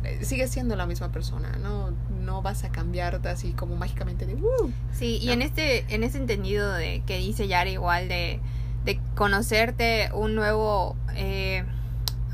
[0.05, 1.91] eh, sigues siendo la misma persona, ¿no?
[2.25, 6.19] No vas a cambiarte así como mágicamente de uh, Sí, y en este, en ese
[6.19, 8.41] entendido de que dice Yara igual de,
[8.85, 11.65] de conocerte un nuevo eh,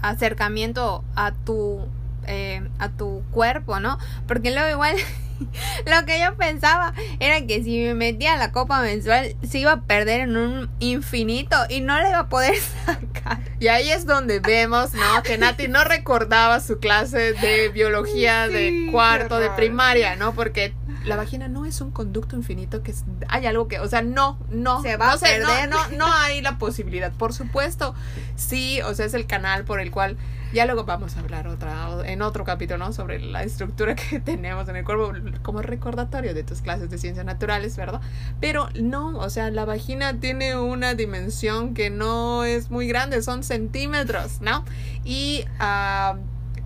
[0.03, 1.81] acercamiento a tu
[2.27, 3.99] eh, a tu cuerpo, ¿no?
[4.27, 4.97] Porque luego igual
[5.87, 9.83] lo que yo pensaba era que si me metía la copa mensual se iba a
[9.83, 13.39] perder en un infinito y no le iba a poder sacar.
[13.59, 15.23] Y ahí es donde vemos, ¿no?
[15.23, 20.35] Que Nati no recordaba su clase de biología de cuarto de primaria, ¿no?
[20.35, 22.95] Porque la vagina no es un conducto infinito que
[23.29, 25.69] hay algo que, o sea, no, no, se va no a perder.
[25.69, 27.13] No, no, no hay la posibilidad.
[27.13, 27.95] Por supuesto,
[28.37, 30.17] sí, o sea, es el canal por el cual
[30.55, 32.93] ya luego vamos a hablar otra en otro capítulo, ¿no?
[32.93, 35.13] Sobre la estructura que tenemos en el cuerpo
[35.43, 38.01] como recordatorio de tus clases de ciencias naturales, ¿verdad?
[38.41, 43.43] Pero no, o sea, la vagina tiene una dimensión que no es muy grande, son
[43.43, 44.65] centímetros, ¿no?
[45.05, 46.17] Y uh,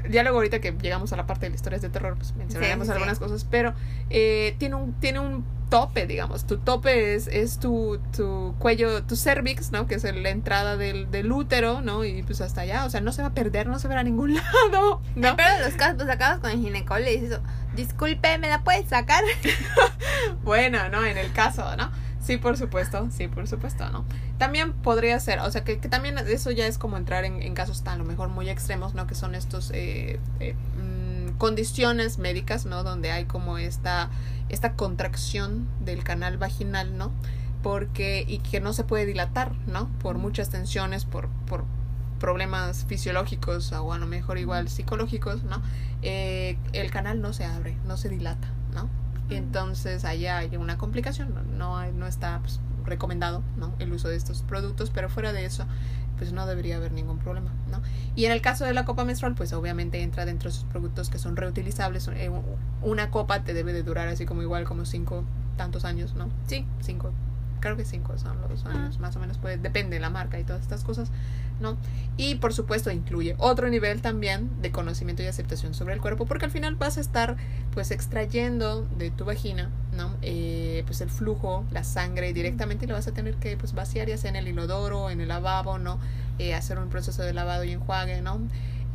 [0.09, 2.87] ya luego ahorita que llegamos a la parte de las historias de terror, pues mencionaremos
[2.87, 3.25] sí, algunas sí.
[3.25, 3.75] cosas, pero
[4.11, 6.47] eh, tiene un tiene un tope, digamos.
[6.47, 9.87] Tu tope es, es tu, tu cuello, tu cervix, ¿no?
[9.87, 12.05] Que es la entrada del, del útero, ¿no?
[12.05, 14.05] Y pues hasta allá, o sea, no se va a perder, no se verá a
[14.05, 14.35] ningún
[14.73, 15.37] lado, ¿no?
[15.37, 17.41] Pero de los casos, pues acabas con el ginecólogo y dices,
[17.77, 19.25] disculpe, ¿me la puedes sacar?
[20.43, 21.05] bueno, ¿no?
[21.05, 21.91] En el caso, ¿no?
[22.29, 24.05] Sí, por supuesto, sí, por supuesto, ¿no?
[24.37, 27.55] También podría ser, o sea, que, que también eso ya es como entrar en, en,
[27.55, 29.07] casos tan a lo mejor muy extremos, ¿no?
[29.07, 32.83] Que son estos eh, eh, mmm, condiciones médicas, ¿no?
[32.83, 34.11] Donde hay como esta
[34.51, 37.13] esta contracción del canal vaginal, ¿no?
[37.63, 39.89] Porque, y que no se puede dilatar, ¿no?
[39.99, 41.65] Por muchas tensiones, por, por
[42.21, 45.63] problemas fisiológicos o a lo mejor igual psicológicos, ¿no?
[46.03, 48.49] Eh, el canal no se abre, no se dilata,
[49.31, 53.75] entonces allá hay una complicación, no, no está pues, recomendado, ¿no?
[53.79, 55.67] El uso de estos productos, pero fuera de eso,
[56.17, 57.81] pues no debería haber ningún problema, ¿no?
[58.17, 61.11] Y en el caso de la copa menstrual, pues obviamente entra dentro de esos productos
[61.11, 62.09] que son reutilizables.
[62.09, 62.31] Eh,
[62.83, 65.25] una copa te debe de durar así como igual como cinco
[65.57, 66.29] tantos años, ¿no?
[66.47, 66.67] Sí.
[66.81, 67.13] Cinco,
[67.61, 69.01] creo que cinco son los años, ah.
[69.01, 71.11] más o menos, pues depende de la marca y todas estas cosas,
[71.61, 71.77] ¿no?
[72.17, 76.47] Y por supuesto incluye otro nivel también de conocimiento y aceptación sobre el cuerpo, porque
[76.47, 77.37] al final vas a estar
[77.73, 80.15] pues extrayendo de tu vagina, ¿no?
[80.23, 84.09] Eh, pues el flujo, la sangre directamente y lo vas a tener que pues vaciar
[84.09, 85.99] ya sea en el inodoro, en el lavabo, ¿no?
[86.39, 88.41] Eh, hacer un proceso de lavado y enjuague, ¿no?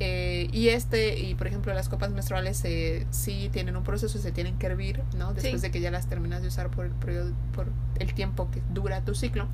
[0.05, 4.33] Eh, y este, y por ejemplo las copas menstruales eh, sí tienen un proceso, se
[4.33, 5.33] tienen que hervir, ¿no?
[5.33, 7.67] Después de que ya las terminas de usar por el periodo, por
[7.99, 9.47] el tiempo que dura tu ciclo.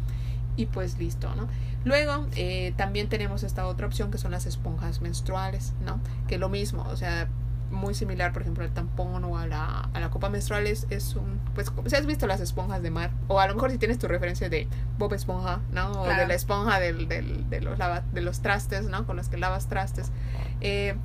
[0.57, 1.47] Y pues listo, ¿no?
[1.85, 6.01] Luego eh, también tenemos esta otra opción que son las esponjas menstruales, ¿no?
[6.27, 7.29] Que lo mismo, o sea,
[7.71, 11.15] muy similar, por ejemplo, al tampón o a la, a la copa menstrual es, es
[11.15, 13.99] un, pues, si has visto las esponjas de mar, o a lo mejor si tienes
[13.99, 15.91] tu referencia de Bob Esponja, ¿no?
[15.91, 19.05] O de la esponja del, del, de, los lava, de los trastes, ¿no?
[19.05, 20.11] Con los que lavas trastes.
[20.61, 20.95] Eh,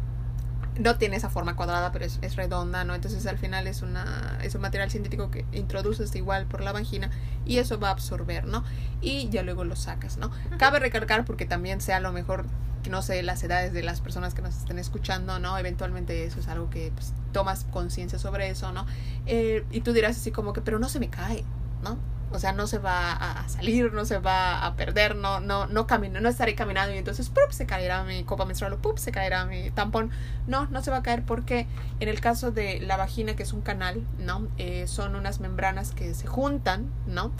[0.78, 2.94] no tiene esa forma cuadrada, pero es, es, redonda, ¿no?
[2.94, 7.10] Entonces al final es, una, es un material sintético que introduces igual por la vagina
[7.44, 8.64] y eso va a absorber, ¿no?
[9.00, 10.30] Y ya luego lo sacas, ¿no?
[10.58, 12.46] Cabe recalcar porque también sea a lo mejor
[12.90, 15.58] no sé, las edades de las personas que nos estén escuchando, ¿no?
[15.58, 18.86] Eventualmente eso es algo que pues, tomas conciencia sobre eso, ¿no?
[19.26, 21.44] Eh, y tú dirás así como que, pero no se me cae,
[21.82, 21.98] ¿no?
[22.34, 25.86] O sea, no se va a salir, no se va a perder, no, no, no
[25.86, 27.50] camino, no estaré caminando y entonces ¡pup!
[27.50, 30.10] se caerá mi copa menstrual o se caerá mi tampón.
[30.48, 31.68] No, no se va a caer porque
[32.00, 34.48] en el caso de la vagina, que es un canal, ¿no?
[34.58, 37.30] Eh, son unas membranas que se juntan, ¿no?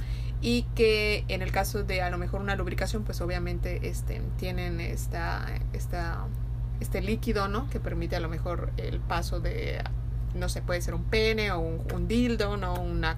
[0.44, 4.78] Y que en el caso de a lo mejor una lubricación pues obviamente este, tienen
[4.78, 6.26] esta, esta,
[6.80, 7.70] este líquido ¿no?
[7.70, 9.82] que permite a lo mejor el paso de
[10.34, 13.16] no sé puede ser un pene o un, dildo no una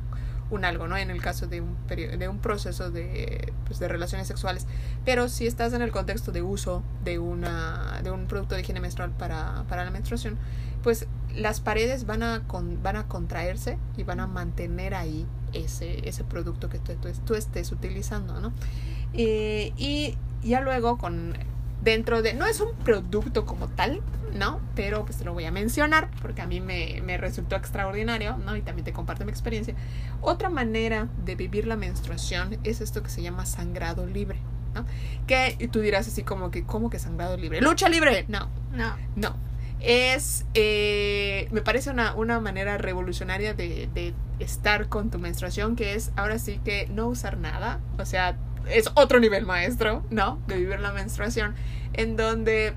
[0.49, 0.97] un algo, ¿no?
[0.97, 4.69] En el caso de un, de un proceso de, pues, de relaciones sexuales.
[5.05, 8.79] Pero si estás en el contexto de uso de, una, de un producto de higiene
[8.79, 10.39] menstrual para, para la menstruación,
[10.85, 12.45] pues las paredes van a,
[12.81, 15.27] van a contraerse y van a mantener ahí
[15.57, 16.93] ese, ese producto que tú,
[17.25, 18.53] tú, estés utilizando, ¿no?
[19.13, 21.35] Eh, y ya luego con
[21.83, 24.03] dentro de, no es un producto como tal,
[24.35, 24.61] ¿no?
[24.75, 28.57] Pero pues te lo voy a mencionar porque a mí me, me, resultó extraordinario, ¿no?
[28.57, 29.75] Y también te comparto mi experiencia.
[30.21, 34.39] Otra manera de vivir la menstruación es esto que se llama sangrado libre,
[34.75, 34.85] ¿no?
[35.27, 37.61] Que tú dirás así como que, ¿cómo que sangrado libre?
[37.61, 38.25] ¡Lucha libre!
[38.29, 39.46] No, no, no.
[39.81, 45.95] Es, eh, me parece una, una manera revolucionaria de, de estar con tu menstruación, que
[45.95, 48.37] es ahora sí que no usar nada, o sea,
[48.69, 50.41] es otro nivel maestro, ¿no?
[50.47, 51.55] De vivir la menstruación,
[51.93, 52.75] en donde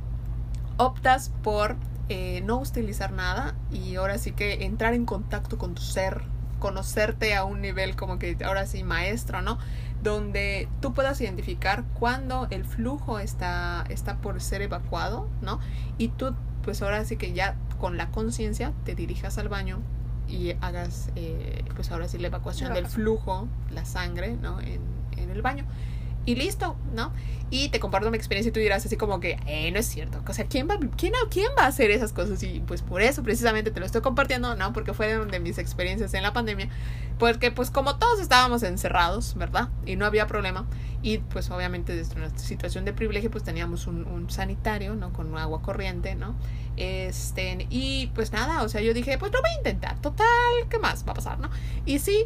[0.78, 1.76] optas por
[2.10, 6.24] eh, no utilizar nada y ahora sí que entrar en contacto con tu ser,
[6.60, 9.60] conocerte a un nivel como que ahora sí maestro, ¿no?
[10.04, 15.60] Donde tú puedas identificar cuando el flujo está, está por ser evacuado, ¿no?
[15.98, 19.80] Y tú pues ahora sí que ya con la conciencia te dirijas al baño
[20.28, 24.60] y hagas eh, pues ahora sí la evacuación del flujo, la sangre, ¿no?
[24.62, 24.82] En,
[25.18, 25.66] en el baño
[26.26, 27.12] y listo, ¿no?
[27.52, 30.22] Y te comparto mi experiencia y tú dirás así como que, eh, no es cierto.
[30.28, 32.42] O sea, ¿quién va, quién, ¿quién va a hacer esas cosas?
[32.44, 34.74] Y pues por eso precisamente te lo estoy compartiendo, ¿no?
[34.74, 36.70] Porque fue de mis experiencias en la pandemia.
[37.18, 39.70] Porque pues como todos estábamos encerrados, ¿verdad?
[39.86, 40.66] Y no había problema.
[41.02, 45.12] Y pues obviamente desde nuestra situación de privilegio pues teníamos un, un sanitario, ¿no?
[45.14, 46.36] Con agua corriente, ¿no?
[46.80, 50.26] Este, y pues nada, o sea, yo dije, pues lo voy a intentar, total,
[50.70, 51.50] ¿qué más va a pasar, no?
[51.86, 52.26] Y sí,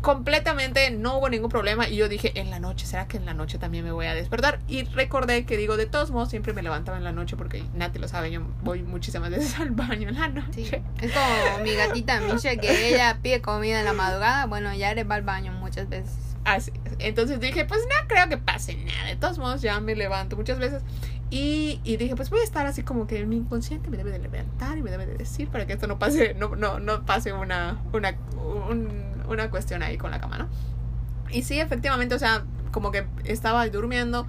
[0.00, 3.34] completamente no hubo ningún problema y yo dije, en la noche, ¿será que en la
[3.34, 4.60] noche también me voy a despertar?
[4.68, 7.98] Y recordé que digo, de todos modos, siempre me levantaba en la noche porque Nati
[7.98, 10.82] lo sabe, yo voy muchísimas veces al baño en la noche.
[11.00, 15.08] Es como mi gatita Miche, que ella pide comida en la madrugada, bueno, ya eres
[15.08, 16.14] va al baño muchas veces.
[16.44, 16.72] Así.
[16.98, 19.06] Entonces dije, pues no creo que pase nada.
[19.06, 20.82] De todos modos, ya me levanto muchas veces.
[21.30, 24.18] Y, y, dije, pues voy a estar así como que mi inconsciente me debe de
[24.18, 27.32] levantar y me debe de decir para que esto no pase, no, no, no pase
[27.32, 28.14] una, una,
[29.26, 30.48] una cuestión ahí con la cama, ¿no?
[31.32, 34.26] Y sí, efectivamente, o sea, como que estaba durmiendo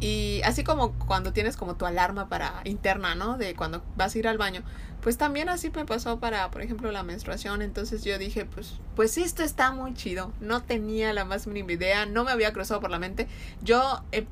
[0.00, 3.36] y así como cuando tienes como tu alarma para interna, ¿no?
[3.36, 4.62] De cuando vas a ir al baño,
[5.02, 7.60] pues también así me pasó para, por ejemplo, la menstruación.
[7.60, 10.32] Entonces yo dije, pues, pues esto está muy chido.
[10.40, 13.28] No tenía la más mínima idea, no me había cruzado por la mente.
[13.62, 14.26] Yo eh,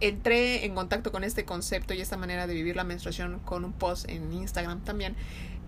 [0.00, 3.72] entré en contacto con este concepto y esta manera de vivir la menstruación con un
[3.72, 5.14] post en Instagram también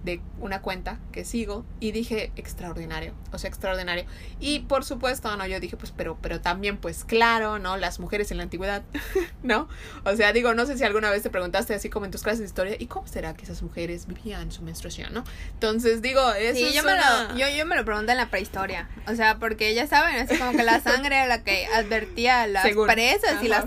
[0.04, 4.04] de una cuenta que sigo y dije extraordinario, o sea, extraordinario.
[4.38, 7.76] Y por supuesto, no, yo dije, pues, pero, pero también, pues claro, ¿no?
[7.78, 8.82] Las mujeres en la antigüedad,
[9.42, 9.68] ¿no?
[10.04, 12.40] O sea, digo, no sé si alguna vez te preguntaste así como en tus clases
[12.40, 15.24] de historia, ¿y cómo será que esas mujeres vivían su menstruación, ¿no?
[15.54, 18.88] Entonces, digo, eso sí, yo, me lo, yo, yo me lo pregunté en la prehistoria,
[19.06, 22.66] o sea, porque ya saben, así como que la sangre era la que advertía las
[22.86, 23.66] presas y las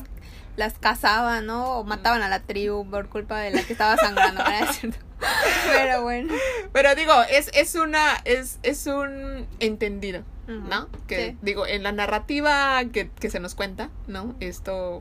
[0.57, 1.77] las cazaban, ¿no?
[1.77, 4.43] O mataban a la tribu por culpa de la que estaba sangrando,
[5.71, 6.33] Pero bueno.
[6.73, 10.89] Pero digo, es, es una, es, es un entendido, ¿no?
[11.07, 14.35] Que digo, en la narrativa que, que se nos cuenta, ¿no?
[14.39, 14.99] Esto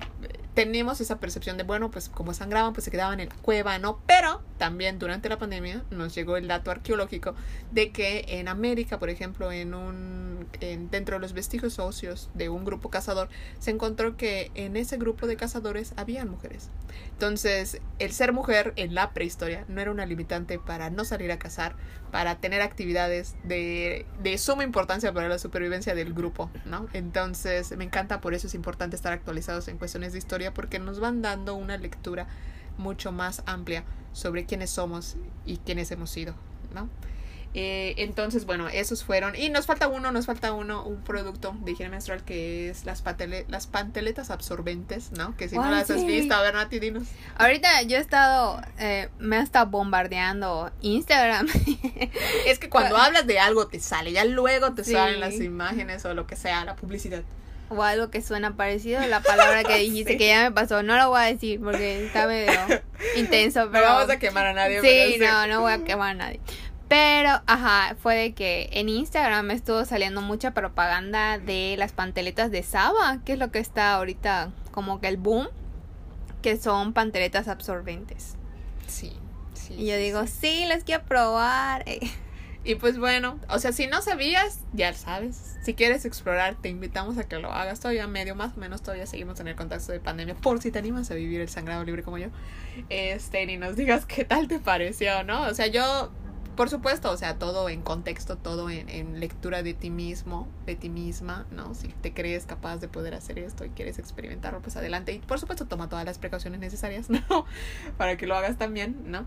[0.57, 4.01] tenemos esa percepción de, bueno, pues como sangraban, pues se quedaban en la cueva, ¿no?
[4.07, 7.35] Pero también durante la pandemia nos llegó el dato arqueológico
[7.73, 12.49] de que en América, por ejemplo, en un en, dentro de los vestigios óseos de
[12.49, 16.71] un grupo cazador, se encontró que en ese grupo de cazadores habían mujeres.
[17.13, 21.39] Entonces, el ser mujer en la prehistoria no era una limitante para no salir a
[21.39, 21.77] cazar,
[22.11, 26.87] para tener actividades de, de suma importancia para la supervivencia del grupo, ¿no?
[26.93, 31.01] Entonces, me encanta, por eso es importante estar actualizados en cuestiones de historia porque nos
[31.01, 32.27] van dando una lectura
[32.79, 36.35] mucho más amplia sobre quiénes somos y quiénes hemos sido,
[36.75, 36.89] ¿no?
[37.59, 39.35] Eh, entonces, bueno, esos fueron.
[39.35, 43.03] Y nos falta uno, nos falta uno, un producto de higiene menstrual que es las,
[43.49, 45.35] las panteletas absorbentes, ¿no?
[45.39, 47.05] Que si no las has visto, a ver, Nati, dinos.
[47.39, 51.49] Ahorita yo he estado, eh, me ha estado bombardeando Instagram.
[52.47, 56.13] es que cuando hablas de algo te sale, ya luego te salen las imágenes o
[56.13, 57.23] lo que sea, la publicidad
[57.69, 60.83] o algo que suena parecido a la palabra que dijiste que ya me pasó.
[60.83, 62.53] No lo voy a decir porque está medio
[63.17, 63.87] intenso, pero...
[63.87, 64.81] No vamos a quemar a nadie.
[64.81, 66.41] Sí, no, no voy a quemar a nadie.
[66.89, 72.51] Pero, ajá, fue de que en Instagram me estuvo saliendo mucha propaganda de las panteletas
[72.51, 75.49] de Saba, que es lo que está ahorita como que el boom,
[76.43, 78.37] que son panteletas absorbentes.
[78.87, 79.13] Sí,
[79.55, 79.75] sí.
[79.75, 81.85] Y yo digo, sí, las quiero probar.
[82.67, 85.57] Y pues bueno, o sea, si no sabías, ya sabes.
[85.63, 87.79] Si quieres explorar, te invitamos a que lo hagas.
[87.79, 90.35] Todavía medio, más o menos, todavía seguimos en el contexto de pandemia.
[90.35, 92.27] Por si te animas a vivir el sangrado libre como yo.
[92.89, 95.43] Este, y nos digas qué tal te pareció, ¿no?
[95.43, 96.11] O sea, yo,
[96.57, 100.89] por supuesto, o sea, todo en contexto, todo en, lectura de ti mismo, de ti
[100.89, 101.75] misma, ¿no?
[101.75, 105.13] Si te crees capaz de poder hacer esto y quieres experimentarlo, pues adelante.
[105.13, 107.21] Y por supuesto, toma todas las precauciones necesarias, ¿no?
[107.97, 109.27] Para que lo hagas también, ¿no?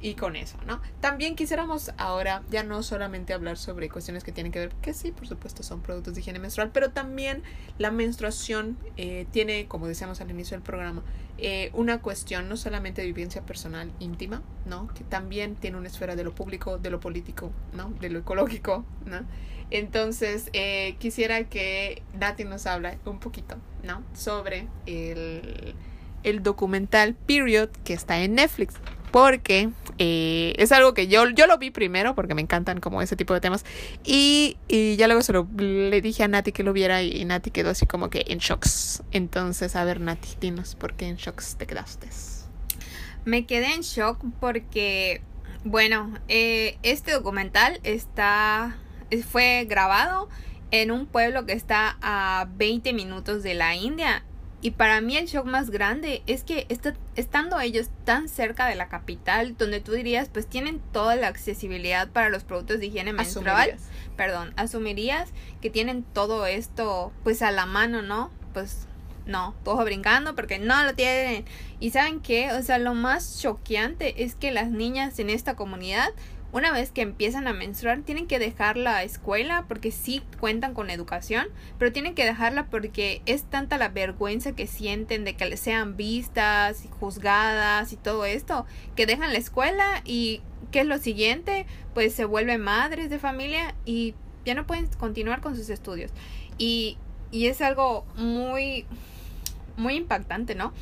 [0.00, 0.80] Y con eso, ¿no?
[1.00, 5.12] También quisiéramos ahora ya no solamente hablar sobre cuestiones que tienen que ver, que sí,
[5.12, 7.42] por supuesto, son productos de higiene menstrual, pero también
[7.78, 11.02] la menstruación eh, tiene, como decíamos al inicio del programa,
[11.38, 14.88] eh, una cuestión no solamente de vivencia personal íntima, ¿no?
[14.88, 17.90] Que también tiene una esfera de lo público, de lo político, ¿no?
[18.00, 19.24] De lo ecológico, ¿no?
[19.70, 24.02] Entonces, eh, quisiera que Nati nos habla un poquito, ¿no?
[24.14, 25.74] Sobre el,
[26.24, 28.74] el documental Period que está en Netflix
[29.10, 33.16] porque eh, es algo que yo, yo lo vi primero porque me encantan como ese
[33.16, 33.64] tipo de temas
[34.04, 37.50] y, y ya luego se lo le dije a Nati que lo viera y, Nati
[37.50, 39.02] quedó así como que en shocks.
[39.12, 42.08] Entonces, a ver Nati, dinos por qué en shocks te quedaste.
[43.24, 45.20] Me quedé en shock porque,
[45.64, 48.78] bueno, eh, este documental está,
[49.28, 50.28] fue grabado
[50.70, 54.24] en un pueblo que está a 20 minutos de la India
[54.62, 58.74] y para mí el shock más grande es que está, estando ellos tan cerca de
[58.74, 63.12] la capital, donde tú dirías, pues tienen toda la accesibilidad para los productos de higiene
[63.12, 63.76] menstrual,
[64.16, 65.30] perdón, asumirías
[65.62, 68.30] que tienen todo esto pues a la mano, ¿no?
[68.52, 68.86] Pues
[69.26, 71.44] no, todo brincando porque no lo tienen.
[71.78, 76.10] Y saben qué, o sea, lo más choqueante es que las niñas en esta comunidad
[76.52, 80.90] una vez que empiezan a menstruar, tienen que dejar la escuela porque sí cuentan con
[80.90, 81.46] educación,
[81.78, 86.84] pero tienen que dejarla porque es tanta la vergüenza que sienten de que sean vistas
[86.84, 91.66] y juzgadas y todo esto, que dejan la escuela y ¿qué es lo siguiente?
[91.94, 96.10] Pues se vuelven madres de familia y ya no pueden continuar con sus estudios.
[96.58, 96.98] Y,
[97.30, 98.86] y es algo muy,
[99.76, 100.72] muy impactante, ¿no?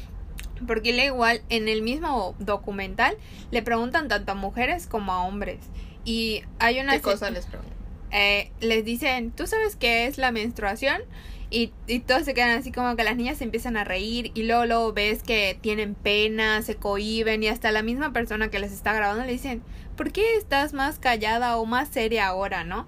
[0.66, 3.16] Porque igual en el mismo documental
[3.50, 5.58] le preguntan tanto a mujeres como a hombres.
[6.04, 6.94] Y hay una...
[6.94, 7.76] ¿Qué cosa les preguntan?
[8.10, 11.02] Eh, les dicen, ¿tú sabes qué es la menstruación?
[11.50, 14.42] Y, y todos se quedan así como que las niñas se empiezan a reír y
[14.42, 18.72] luego, luego ves que tienen pena, se cohiben y hasta la misma persona que les
[18.72, 19.62] está grabando le dicen,
[19.96, 22.86] ¿por qué estás más callada o más seria ahora, no?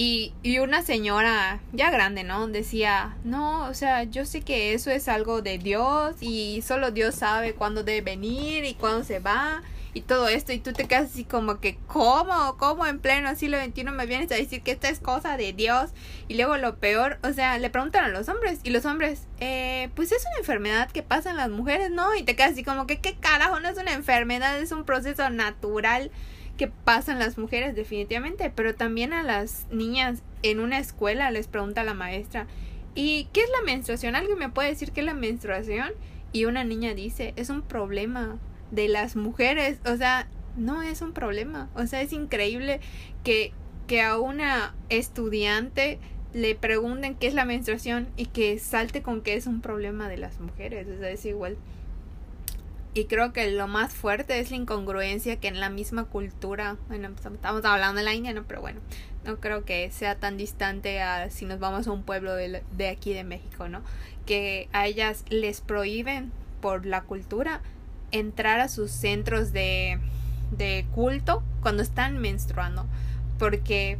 [0.00, 2.46] Y, y una señora ya grande, ¿no?
[2.46, 7.16] Decía, no, o sea, yo sé que eso es algo de Dios y solo Dios
[7.16, 9.60] sabe cuándo debe venir y cuándo se va
[9.94, 12.56] y todo esto y tú te quedas así como que ¿cómo?
[12.58, 15.90] ¿cómo en pleno siglo XXI me vienes a decir que esta es cosa de Dios?
[16.28, 19.90] Y luego lo peor, o sea, le preguntan a los hombres y los hombres, eh,
[19.96, 22.14] pues es una enfermedad que pasa en las mujeres, ¿no?
[22.14, 23.58] Y te quedas así como que ¿qué carajo?
[23.58, 26.12] No es una enfermedad, es un proceso natural
[26.58, 31.84] que pasan las mujeres definitivamente, pero también a las niñas en una escuela les pregunta
[31.84, 32.46] la maestra,
[32.94, 34.16] ¿y qué es la menstruación?
[34.16, 35.92] ¿Alguien me puede decir qué es la menstruación?
[36.32, 38.38] Y una niña dice, es un problema
[38.72, 42.80] de las mujeres, o sea, no es un problema, o sea, es increíble
[43.24, 43.52] que,
[43.86, 45.98] que a una estudiante
[46.34, 50.18] le pregunten qué es la menstruación y que salte con que es un problema de
[50.18, 51.56] las mujeres, o sea, es igual.
[52.98, 57.08] Y creo que lo más fuerte es la incongruencia que en la misma cultura, bueno,
[57.12, 58.42] pues, estamos hablando de la India, ¿no?
[58.42, 58.80] Pero bueno,
[59.24, 62.88] no creo que sea tan distante a si nos vamos a un pueblo de, de
[62.88, 63.82] aquí de México, ¿no?
[64.26, 67.60] Que a ellas les prohíben por la cultura
[68.10, 70.00] entrar a sus centros de,
[70.50, 72.84] de culto cuando están menstruando.
[73.38, 73.98] Porque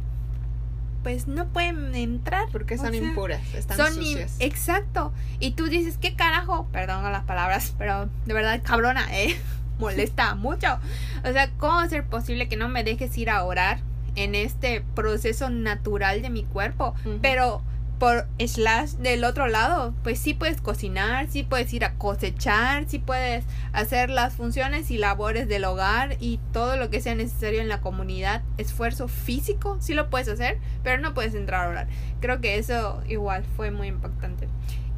[1.03, 2.47] pues no pueden entrar.
[2.51, 4.35] Porque son impuras, están son sucias.
[4.39, 5.13] Exacto.
[5.39, 6.67] Y tú dices, ¿qué carajo?
[6.71, 9.35] Perdón las palabras, pero de verdad, cabrona, ¿eh?
[9.79, 10.79] Molesta mucho.
[11.23, 13.79] O sea, ¿cómo va a ser posible que no me dejes ir a orar
[14.15, 16.93] en este proceso natural de mi cuerpo?
[17.21, 17.61] Pero
[17.99, 22.97] por slash del otro lado, pues sí puedes cocinar, sí puedes ir a cosechar, sí
[22.97, 23.43] puedes
[23.73, 27.81] hacer las funciones y labores del hogar y todo lo que sea necesario en la
[27.81, 31.87] comunidad, esfuerzo físico, sí lo puedes hacer, pero no puedes entrar a orar.
[32.21, 34.47] Creo que eso igual fue muy impactante.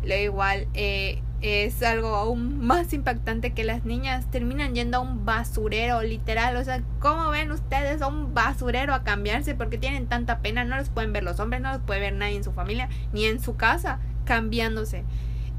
[0.04, 5.26] Lo igual, eh, es algo aún más impactante que las niñas terminan yendo a un
[5.26, 6.56] basurero, literal.
[6.56, 9.56] O sea, ¿cómo ven ustedes a un basurero a cambiarse?
[9.56, 12.36] Porque tienen tanta pena, no los pueden ver los hombres, no los puede ver nadie
[12.36, 15.04] en su familia, ni en su casa, cambiándose.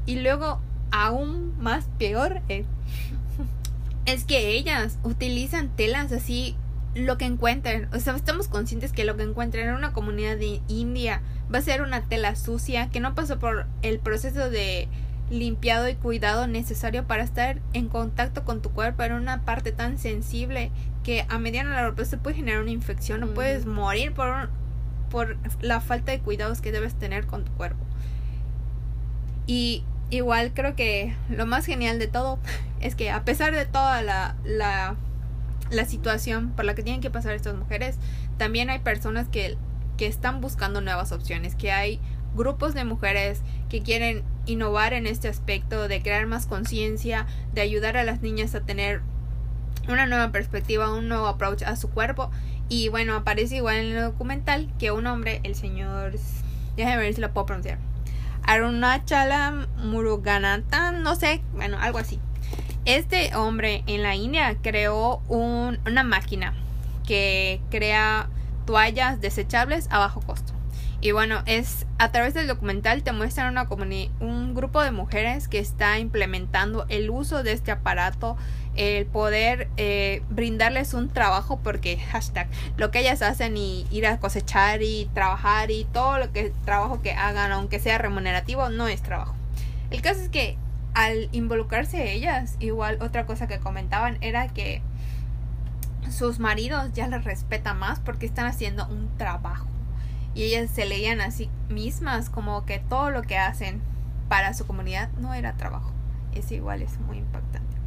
[0.05, 0.61] Y luego,
[0.91, 2.65] aún más peor, eh,
[4.05, 6.55] es que ellas utilizan telas así
[6.95, 7.89] lo que encuentren.
[7.93, 11.21] O sea, estamos conscientes que lo que encuentren en una comunidad de India
[11.53, 14.87] va a ser una tela sucia que no pasó por el proceso de
[15.33, 19.97] limpiado y cuidado necesario para estar en contacto con tu cuerpo en una parte tan
[19.97, 20.71] sensible
[21.03, 24.49] que a mediano largo plazo puede generar una infección o puedes morir por,
[25.09, 27.83] por la falta de cuidados que debes tener con tu cuerpo.
[29.47, 32.37] Y igual creo que lo más genial de todo
[32.79, 34.95] es que a pesar de toda la, la,
[35.71, 37.97] la situación por la que tienen que pasar estas mujeres,
[38.37, 39.57] también hay personas que,
[39.97, 41.99] que están buscando nuevas opciones, que hay
[42.35, 47.97] grupos de mujeres que quieren innovar en este aspecto, de crear más conciencia, de ayudar
[47.97, 49.01] a las niñas a tener
[49.87, 52.31] una nueva perspectiva, un nuevo approach a su cuerpo.
[52.69, 56.13] Y bueno, aparece igual en el documental que un hombre, el señor,
[56.75, 57.77] déjame ver si lo puedo pronunciar,
[58.45, 62.19] Arunachala Muruganathan, no sé, bueno, algo así.
[62.85, 66.53] Este hombre en la India creó un, una máquina
[67.07, 68.27] que crea
[68.65, 70.52] toallas desechables a bajo costo.
[71.03, 73.67] Y bueno, es a través del documental te muestran una
[74.21, 78.37] un grupo de mujeres que está implementando el uso de este aparato,
[78.77, 82.47] el poder eh, brindarles un trabajo, porque hashtag,
[82.77, 87.01] lo que ellas hacen y ir a cosechar y trabajar y todo lo que trabajo
[87.01, 89.35] que hagan, aunque sea remunerativo, no es trabajo.
[89.91, 90.55] El caso es que
[90.93, 94.81] al involucrarse ellas, igual otra cosa que comentaban era que
[96.09, 99.72] sus maridos ya les respetan más porque están haciendo un trabajo
[100.35, 103.81] y ellas se leían a sí mismas como que todo lo que hacen
[104.29, 105.91] para su comunidad no era trabajo.
[106.33, 107.77] Es igual, es muy impactante.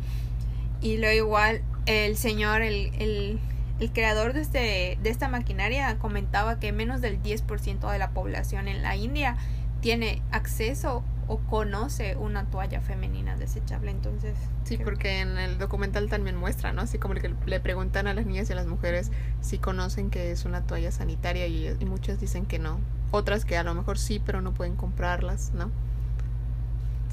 [0.80, 3.40] Y lo igual, el señor, el, el,
[3.80, 8.68] el creador de, este, de esta maquinaria comentaba que menos del 10% de la población
[8.68, 9.36] en la India
[9.80, 13.91] tiene acceso o conoce una toalla femenina desechable.
[13.91, 14.37] Entonces.
[14.64, 16.83] Sí, porque en el documental también muestra, ¿no?
[16.83, 19.11] Así como que le preguntan a las niñas y a las mujeres
[19.41, 22.79] si conocen que es una toalla sanitaria y, y muchas dicen que no.
[23.11, 25.70] Otras que a lo mejor sí, pero no pueden comprarlas, ¿no?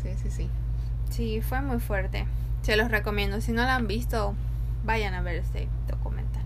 [0.01, 0.49] Sí, sí, sí.
[1.09, 2.25] Sí, fue muy fuerte.
[2.63, 3.39] Se los recomiendo.
[3.41, 4.35] Si no la han visto,
[4.85, 6.43] vayan a ver este documental.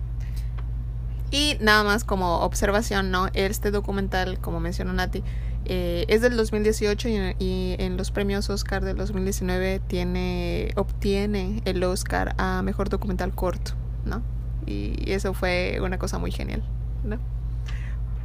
[1.32, 3.28] Y nada más como observación, ¿no?
[3.34, 5.24] Este documental, como mencionó Nati,
[5.70, 7.10] eh, es del 2018
[7.40, 13.74] y, en los premios Oscar del 2019 tiene, obtiene el Oscar a Mejor Documental Corto,
[14.06, 14.22] ¿no?
[14.66, 16.64] Y eso fue una cosa muy genial,
[17.04, 17.20] ¿no?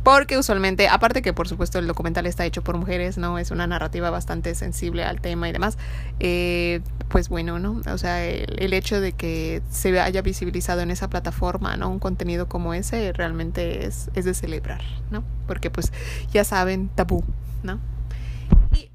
[0.03, 3.39] Porque usualmente, aparte que por supuesto el documental está hecho por mujeres, ¿no?
[3.39, 5.79] Es una narrativa bastante sensible al tema y demás.
[6.19, 7.81] Eh, pues bueno, ¿no?
[7.87, 11.89] O sea, el, hecho de que se haya visibilizado en esa plataforma, ¿no?
[11.91, 15.23] Un contenido como ese realmente es, es de celebrar, ¿no?
[15.47, 15.93] Porque pues
[16.33, 17.23] ya saben, tabú,
[17.63, 17.79] ¿no?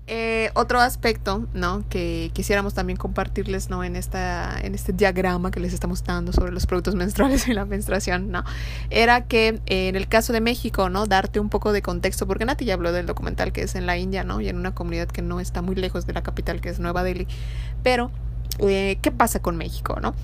[0.10, 1.84] Eh, otro aspecto, ¿no?
[1.89, 3.84] Que quisiéramos también compartirles, ¿no?
[3.84, 7.66] En, esta, en este diagrama que les estamos dando sobre los productos menstruales y la
[7.66, 8.45] menstruación, ¿no?
[8.89, 11.08] Era que eh, en el caso de México, ¿no?
[11.08, 13.97] Darte un poco de contexto, porque Nati ya habló del documental que es en la
[13.97, 14.39] India, ¿no?
[14.39, 17.03] Y en una comunidad que no está muy lejos de la capital, que es Nueva
[17.03, 17.28] Delhi.
[17.84, 18.10] Pero,
[18.60, 20.16] eh, ¿qué pasa con México, ¿no?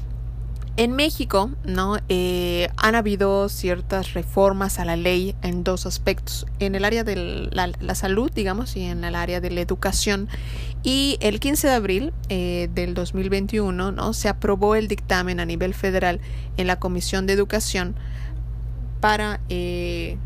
[0.76, 1.97] En México, ¿no?
[2.09, 7.15] Eh, han habido ciertas reformas a la ley en dos aspectos, en el área de
[7.51, 10.30] la, salud, digamos, y en el área de la educación.
[10.82, 14.13] Y el 15 de abril eh, del 2021, ¿no?
[14.13, 16.19] Se aprobó el dictamen a nivel federal
[16.57, 17.95] en la Comisión de Educación
[18.99, 20.17] para eh,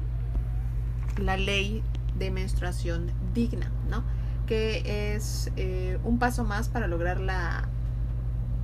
[1.17, 1.83] la ley
[2.17, 4.03] de menstruación digna, ¿no?
[4.45, 7.67] Que es eh, un paso más para lograr la,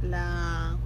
[0.01, 0.77] la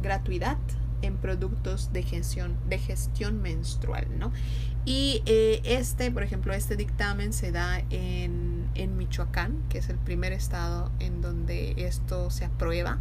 [0.00, 0.58] gratuidad
[1.02, 4.32] en productos de gestión, de gestión menstrual, ¿no?
[4.84, 9.98] Y eh, este, por ejemplo, este dictamen se da en, en, Michoacán, que es el
[9.98, 12.98] primer estado en donde esto se aprueba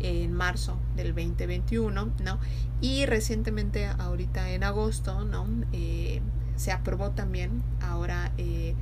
[0.00, 2.38] en marzo del 2021, ¿no?
[2.80, 5.46] Y recientemente, ahorita en agosto, ¿no?
[5.72, 6.20] Eh,
[6.56, 8.74] se aprobó también ahora eh,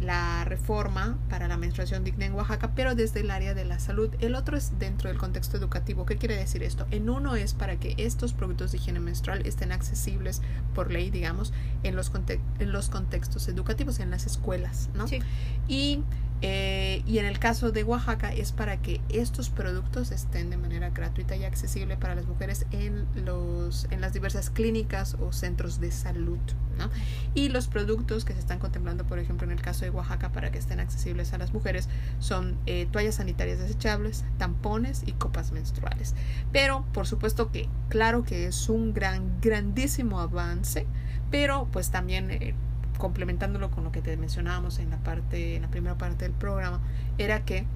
[0.00, 4.10] la reforma para la menstruación digna en Oaxaca, pero desde el área de la salud.
[4.20, 6.06] El otro es dentro del contexto educativo.
[6.06, 6.86] ¿Qué quiere decir esto?
[6.90, 10.40] En uno es para que estos productos de higiene menstrual estén accesibles
[10.74, 12.10] por ley, digamos, en los,
[12.58, 15.06] en los contextos educativos, en las escuelas, ¿no?
[15.06, 15.20] Sí.
[15.68, 16.02] Y
[16.42, 20.90] eh, y en el caso de Oaxaca es para que estos productos estén de manera
[20.90, 25.90] gratuita y accesible para las mujeres en, los, en las diversas clínicas o centros de
[25.90, 26.38] salud.
[26.78, 26.88] ¿no?
[27.34, 30.50] Y los productos que se están contemplando, por ejemplo, en el caso de Oaxaca, para
[30.50, 31.88] que estén accesibles a las mujeres,
[32.20, 36.14] son eh, toallas sanitarias desechables, tampones y copas menstruales.
[36.52, 40.86] Pero, por supuesto que, claro que es un gran, grandísimo avance,
[41.30, 42.30] pero pues también...
[42.30, 42.54] Eh,
[43.00, 46.80] complementándolo con lo que te mencionábamos en la parte, en la primera parte del programa,
[47.18, 47.66] era que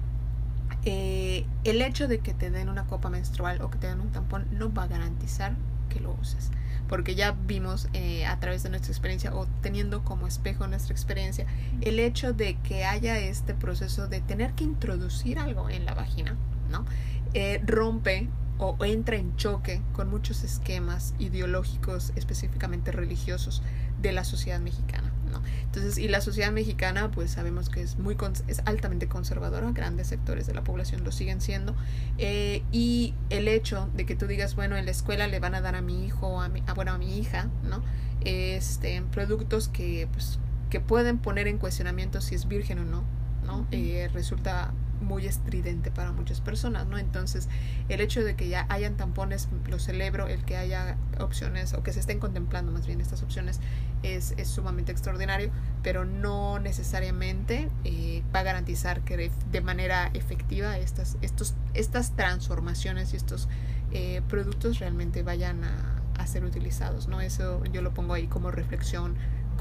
[0.85, 4.11] eh, el hecho de que te den una copa menstrual o que te den un
[4.11, 5.55] tampón no va a garantizar
[5.89, 6.51] que lo uses.
[6.87, 11.47] Porque ya vimos eh, a través de nuestra experiencia o teniendo como espejo nuestra experiencia
[11.81, 16.35] el hecho de que haya este proceso de tener que introducir algo en la vagina,
[16.69, 16.85] ¿no?
[17.33, 23.63] Eh, rompe o entra en choque con muchos esquemas ideológicos, específicamente religiosos,
[24.01, 25.11] de la sociedad mexicana.
[25.35, 25.41] ¿No?
[25.65, 28.15] Entonces, y la sociedad mexicana, pues sabemos que es muy
[28.47, 31.75] es altamente conservadora, grandes sectores de la población lo siguen siendo,
[32.17, 35.61] eh, y el hecho de que tú digas, bueno, en la escuela le van a
[35.61, 37.83] dar a mi hijo, a mi, a, bueno, a mi hija, ¿no?
[38.21, 43.03] Este, productos que, pues, que pueden poner en cuestionamiento si es virgen o no,
[43.45, 43.67] ¿no?
[43.71, 46.97] Eh, resulta muy estridente para muchas personas, ¿no?
[46.97, 47.49] Entonces,
[47.89, 51.93] el hecho de que ya hayan tampones, lo celebro, el que haya opciones o que
[51.93, 53.59] se estén contemplando más bien estas opciones
[54.03, 55.51] es, es sumamente extraordinario,
[55.83, 63.13] pero no necesariamente eh, va a garantizar que de, manera efectiva estas, estos, estas transformaciones
[63.13, 63.49] y estos
[63.91, 67.21] eh, productos realmente vayan a, a ser utilizados, ¿no?
[67.21, 69.15] Eso yo lo pongo ahí como reflexión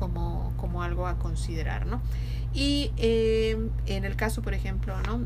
[0.05, 2.03] como, como algo a considerar, ¿no?
[2.53, 5.23] Y em, en el caso, por ejemplo, ¿no?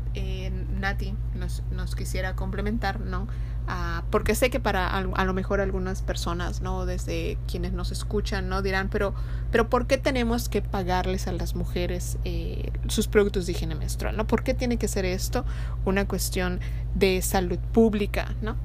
[0.79, 3.27] Nati nos, nos, quisiera complementar, ¿no?
[3.67, 6.85] Ah, porque sé que para a, lo mejor algunas personas, ¿no?
[6.85, 8.61] Desde quienes nos escuchan, ¿no?
[8.61, 9.13] Dirán, pero,
[9.51, 14.15] pero ¿por qué tenemos que pagarles a las mujeres eh, sus productos de higiene menstrual,
[14.15, 14.25] ¿no?
[14.25, 15.43] ¿Por qué tiene que ser esto
[15.85, 16.61] una cuestión
[16.95, 18.55] de salud pública, ¿no?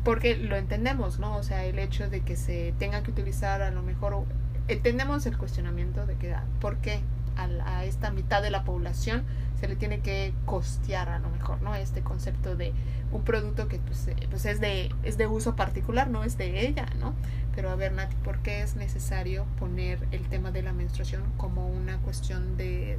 [0.00, 1.36] Eh, porque lo entendemos, ¿no?
[1.36, 4.24] O sea, el hecho de que se tenga que utilizar a lo mejor,
[4.68, 7.00] entendemos el cuestionamiento de que, ¿por qué
[7.36, 9.24] a, esta mitad de la población
[9.58, 11.74] se le tiene que costear a lo mejor, ¿no?
[11.74, 12.72] Este concepto de
[13.12, 16.66] un producto que pues, eh, pues, es, de, es de uso particular, no es de
[16.66, 17.14] ella, ¿no?
[17.54, 21.66] Pero a ver, Nati, ¿por qué es necesario poner el tema de la menstruación como
[21.66, 22.98] una cuestión de,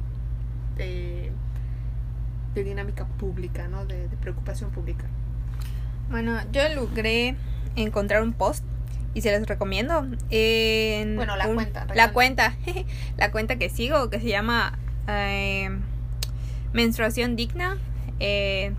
[0.76, 1.32] de,
[2.54, 3.86] dinámica pública, ¿no?
[3.86, 5.06] de preocupación pública?
[6.10, 7.36] Bueno, yo logré
[7.76, 8.64] encontrar un post
[9.14, 10.06] y se les recomiendo.
[10.30, 11.86] En bueno, la cuenta.
[11.94, 12.56] La cuenta,
[13.16, 14.78] la cuenta que sigo, que se llama
[15.08, 15.70] eh,
[16.72, 17.78] Menstruación Digna
[18.20, 18.72] eh,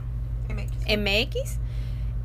[0.87, 1.59] MX.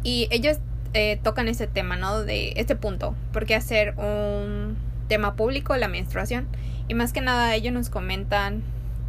[0.02, 0.58] Y ellos
[0.94, 2.22] eh, tocan ese tema, ¿no?
[2.22, 3.14] De este punto.
[3.32, 4.76] ¿Por qué hacer un
[5.08, 6.48] tema público la menstruación?
[6.86, 8.62] Y más que nada ellos nos comentan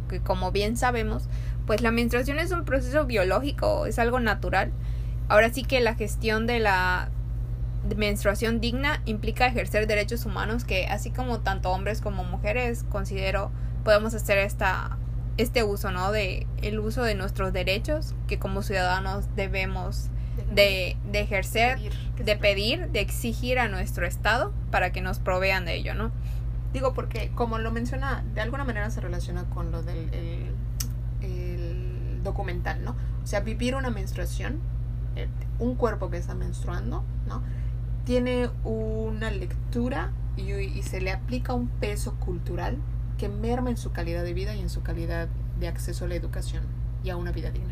[0.08, 1.28] que como bien sabemos,
[1.66, 4.72] pues la menstruación es un proceso biológico, es algo natural
[5.30, 7.08] Ahora sí que la gestión de la
[7.94, 13.52] menstruación digna implica ejercer derechos humanos que así como tanto hombres como mujeres considero
[13.84, 14.98] podemos hacer esta
[15.36, 16.10] este uso, ¿no?
[16.10, 20.08] De el uso de nuestros derechos que como ciudadanos debemos
[20.52, 21.78] de, de ejercer,
[22.16, 26.10] de pedir, de exigir a nuestro Estado para que nos provean de ello, ¿no?
[26.72, 30.10] Digo, porque como lo menciona, de alguna manera se relaciona con lo del
[31.22, 32.96] el documental, ¿no?
[33.22, 34.58] O sea, vivir una menstruación
[35.58, 37.42] un cuerpo que está menstruando, ¿no?
[38.04, 42.78] Tiene una lectura y, se le aplica un peso cultural
[43.18, 46.14] que merma en su calidad de vida y en su calidad de acceso a la
[46.14, 46.64] educación
[47.04, 47.69] y a una vida digna.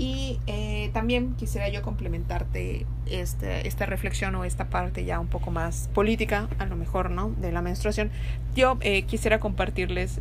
[0.00, 5.50] Y eh, también quisiera yo complementarte este, esta reflexión o esta parte ya un poco
[5.50, 7.28] más política, a lo mejor, ¿no?
[7.28, 8.10] De la menstruación.
[8.54, 10.20] Yo eh, quisiera compartirles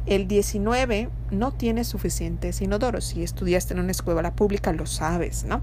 [0.07, 3.03] El 19 no tiene suficientes inodoros.
[3.03, 5.61] Si estudiaste en una escuela pública lo sabes, ¿no?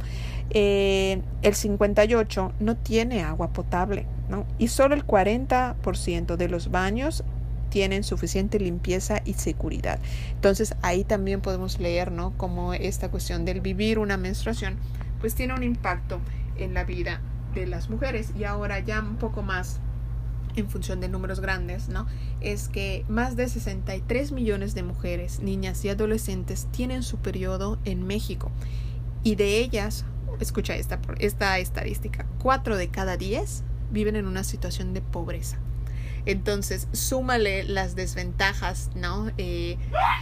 [0.51, 4.45] Eh, el 58 no tiene agua potable, ¿no?
[4.59, 7.25] Y solo el 40% de los baños
[7.75, 9.99] tienen suficiente limpieza y seguridad.
[10.31, 12.31] Entonces ahí también podemos leer, ¿no?
[12.37, 14.77] Como esta cuestión del vivir una menstruación,
[15.19, 16.21] pues tiene un impacto
[16.57, 17.21] en la vida
[17.53, 18.31] de las mujeres.
[18.39, 19.81] Y ahora ya un poco más
[20.55, 22.07] en función de números grandes, ¿no?
[22.41, 28.07] Es que más de 63 millones de mujeres, niñas y adolescentes tienen su periodo en
[28.07, 28.53] México.
[29.25, 30.05] Y de ellas,
[30.39, 35.59] escucha esta, esta estadística, 4 de cada 10 viven en una situación de pobreza.
[36.27, 39.31] Entonces, súmale las desventajas, ¿no?
[39.37, 39.77] Eh,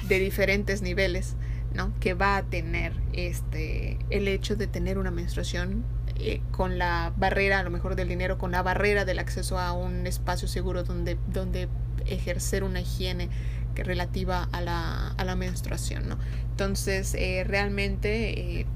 [0.08, 1.36] de diferentes niveles,
[1.74, 1.92] ¿no?
[2.00, 5.84] Que va a tener este, el hecho de tener una menstruación
[6.18, 9.72] eh, con la barrera, a lo mejor del dinero, con la barrera del acceso a
[9.72, 11.68] un espacio seguro donde, donde
[12.06, 13.28] ejercer una higiene
[13.74, 16.18] relativa a la, a la menstruación, ¿no?
[16.50, 18.66] Entonces, eh, realmente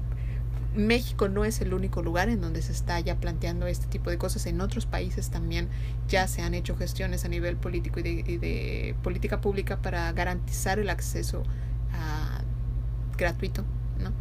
[0.75, 4.17] México no es el único lugar en donde se está ya planteando este tipo de
[4.17, 4.45] cosas.
[4.45, 5.69] En otros países también
[6.07, 10.89] ya se han hecho gestiones a nivel político y de, política pública para garantizar el
[10.89, 11.43] acceso
[13.17, 13.63] gratuito
[13.99, 14.11] ¿no?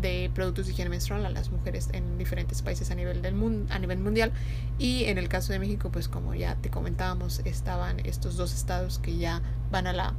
[0.00, 3.72] de productos de higiene menstrual a las mujeres en diferentes países a nivel, del mundo,
[3.72, 4.32] a nivel mundial.
[4.78, 8.98] Y en el caso de México, pues como ya te comentábamos, estaban estos dos estados
[8.98, 9.40] que ya
[9.70, 10.14] van a la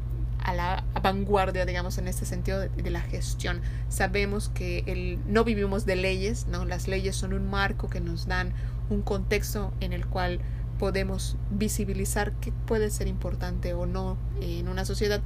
[0.46, 3.62] a la vanguardia, digamos, en este sentido de, la gestión.
[3.90, 6.66] Sabemos que el, no vivimos de leyes, ¿no?
[6.66, 8.54] Las leyes son un marco que nos dan
[8.92, 10.40] un contexto en el cual
[10.78, 15.22] podemos visibilizar qué puede ser importante o no en una sociedad.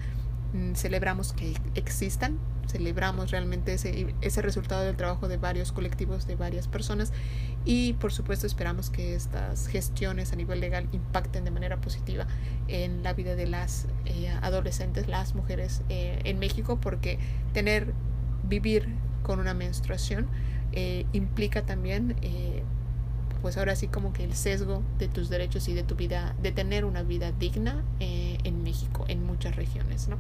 [0.54, 6.36] Mm, celebramos que existan, celebramos realmente ese, ese resultado del trabajo de varios colectivos, de
[6.36, 7.14] varias personas
[7.66, 12.26] y por supuesto esperamos que estas gestiones a nivel legal impacten de manera positiva
[12.68, 17.20] en la vida de las eh, adolescentes, las mujeres eh, en México, porque
[17.54, 17.94] tener,
[18.44, 18.88] vivir
[19.22, 20.28] con una menstruación
[20.72, 22.16] eh, implica también
[23.42, 26.52] pues ahora sí como que el sesgo de tus derechos y de tu vida, de
[26.52, 30.18] tener una vida digna en México, en muchas regiones, ¿no?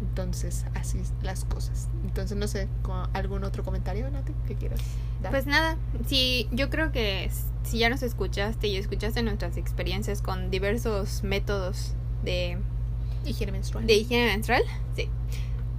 [0.00, 1.88] Entonces, así las cosas.
[2.04, 2.68] Entonces, no sé,
[3.12, 4.80] ¿algún otro comentario, Nati, que quieras
[5.22, 5.30] dar?
[5.30, 7.30] Pues nada, sí, yo creo que
[7.64, 12.58] si ya nos escuchaste y escuchaste nuestras experiencias con diversos métodos de
[13.24, 13.86] higiene menstrual.
[13.86, 14.62] De higiene menstrual,
[14.94, 15.08] sí.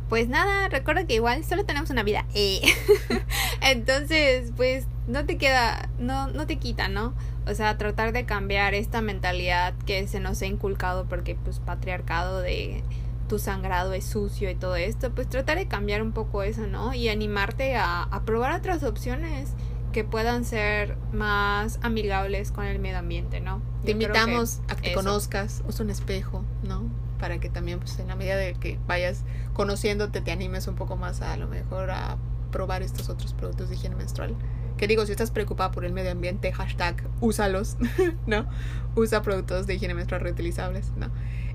[0.10, 2.26] Pues nada, recuerda que igual solo tenemos una vida.
[2.34, 2.62] Eh.
[3.72, 7.13] Entonces, pues no te queda, no, no te quita, ¿no?
[7.45, 12.41] O sea, tratar de cambiar esta mentalidad que se nos ha inculcado porque pues patriarcado
[12.41, 12.84] de
[13.28, 16.93] tu sangrado es sucio y todo esto, pues tratar de cambiar un poco eso, ¿no?
[16.93, 19.49] Y animarte a, a probar otras opciones
[19.91, 23.61] que puedan ser más amigables con el medio ambiente, ¿no?
[23.84, 26.84] Te invitamos a que te conozcas, usa un espejo, ¿no?
[27.20, 30.97] Para que también, pues en la medida de que vayas conociéndote, te animes un poco
[30.97, 32.18] más a, a lo mejor a
[32.48, 34.36] probar estos otros productos de higiene menstrual.
[34.78, 37.78] Que digo, si estás preocupada por el medio ambiente, hashtag, úsalos,
[38.28, 38.48] ¿no?
[38.95, 41.10] Usa productos de higiene menstrual reutilizables, ¿no?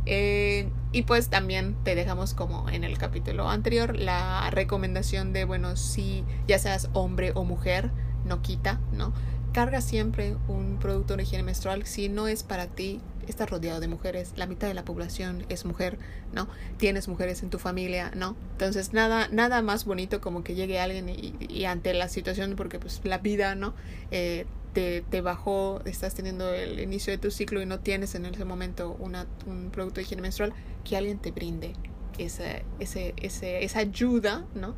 [0.04, 5.76] Eh, y pues también te dejamos como en el capítulo anterior la recomendación de, bueno,
[5.76, 7.90] si ya seas hombre o mujer,
[8.24, 9.12] no quita, ¿no?
[9.52, 11.86] Carga siempre un producto de higiene menstrual.
[11.86, 14.32] Si no es para ti, estás rodeado de mujeres.
[14.36, 15.98] La mitad de la población es mujer,
[16.32, 16.48] ¿no?
[16.78, 18.36] Tienes mujeres en tu familia, ¿no?
[18.52, 23.00] Entonces nada, nada más bonito como que llegue alguien y, ante la situación, porque pues
[23.04, 23.74] la vida, ¿no?
[24.10, 28.24] Eh, te, te, bajó, estás teniendo el inicio de tu ciclo y no tienes en
[28.26, 30.54] ese momento una, un producto de higiene menstrual,
[30.84, 31.74] que alguien te brinde
[32.18, 34.74] esa, ese, ese, esa ayuda, ¿no?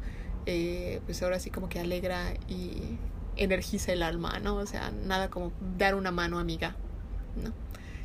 [0.47, 2.99] Eh, pues ahora sí como que alegra y
[3.37, 4.57] energiza el alma, ¿no?
[4.57, 6.77] O sea, nada como dar una mano amiga,
[7.43, 7.53] ¿no?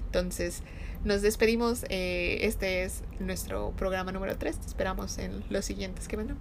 [0.10, 0.64] Entonces,
[1.04, 1.86] nos despedimos.
[1.90, 4.60] Eh, este es nuestro programa número 3.
[4.60, 6.40] Te esperamos en los siguientes que vendrán.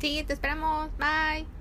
[0.00, 0.90] Sí, te esperamos.
[0.98, 1.59] Bye.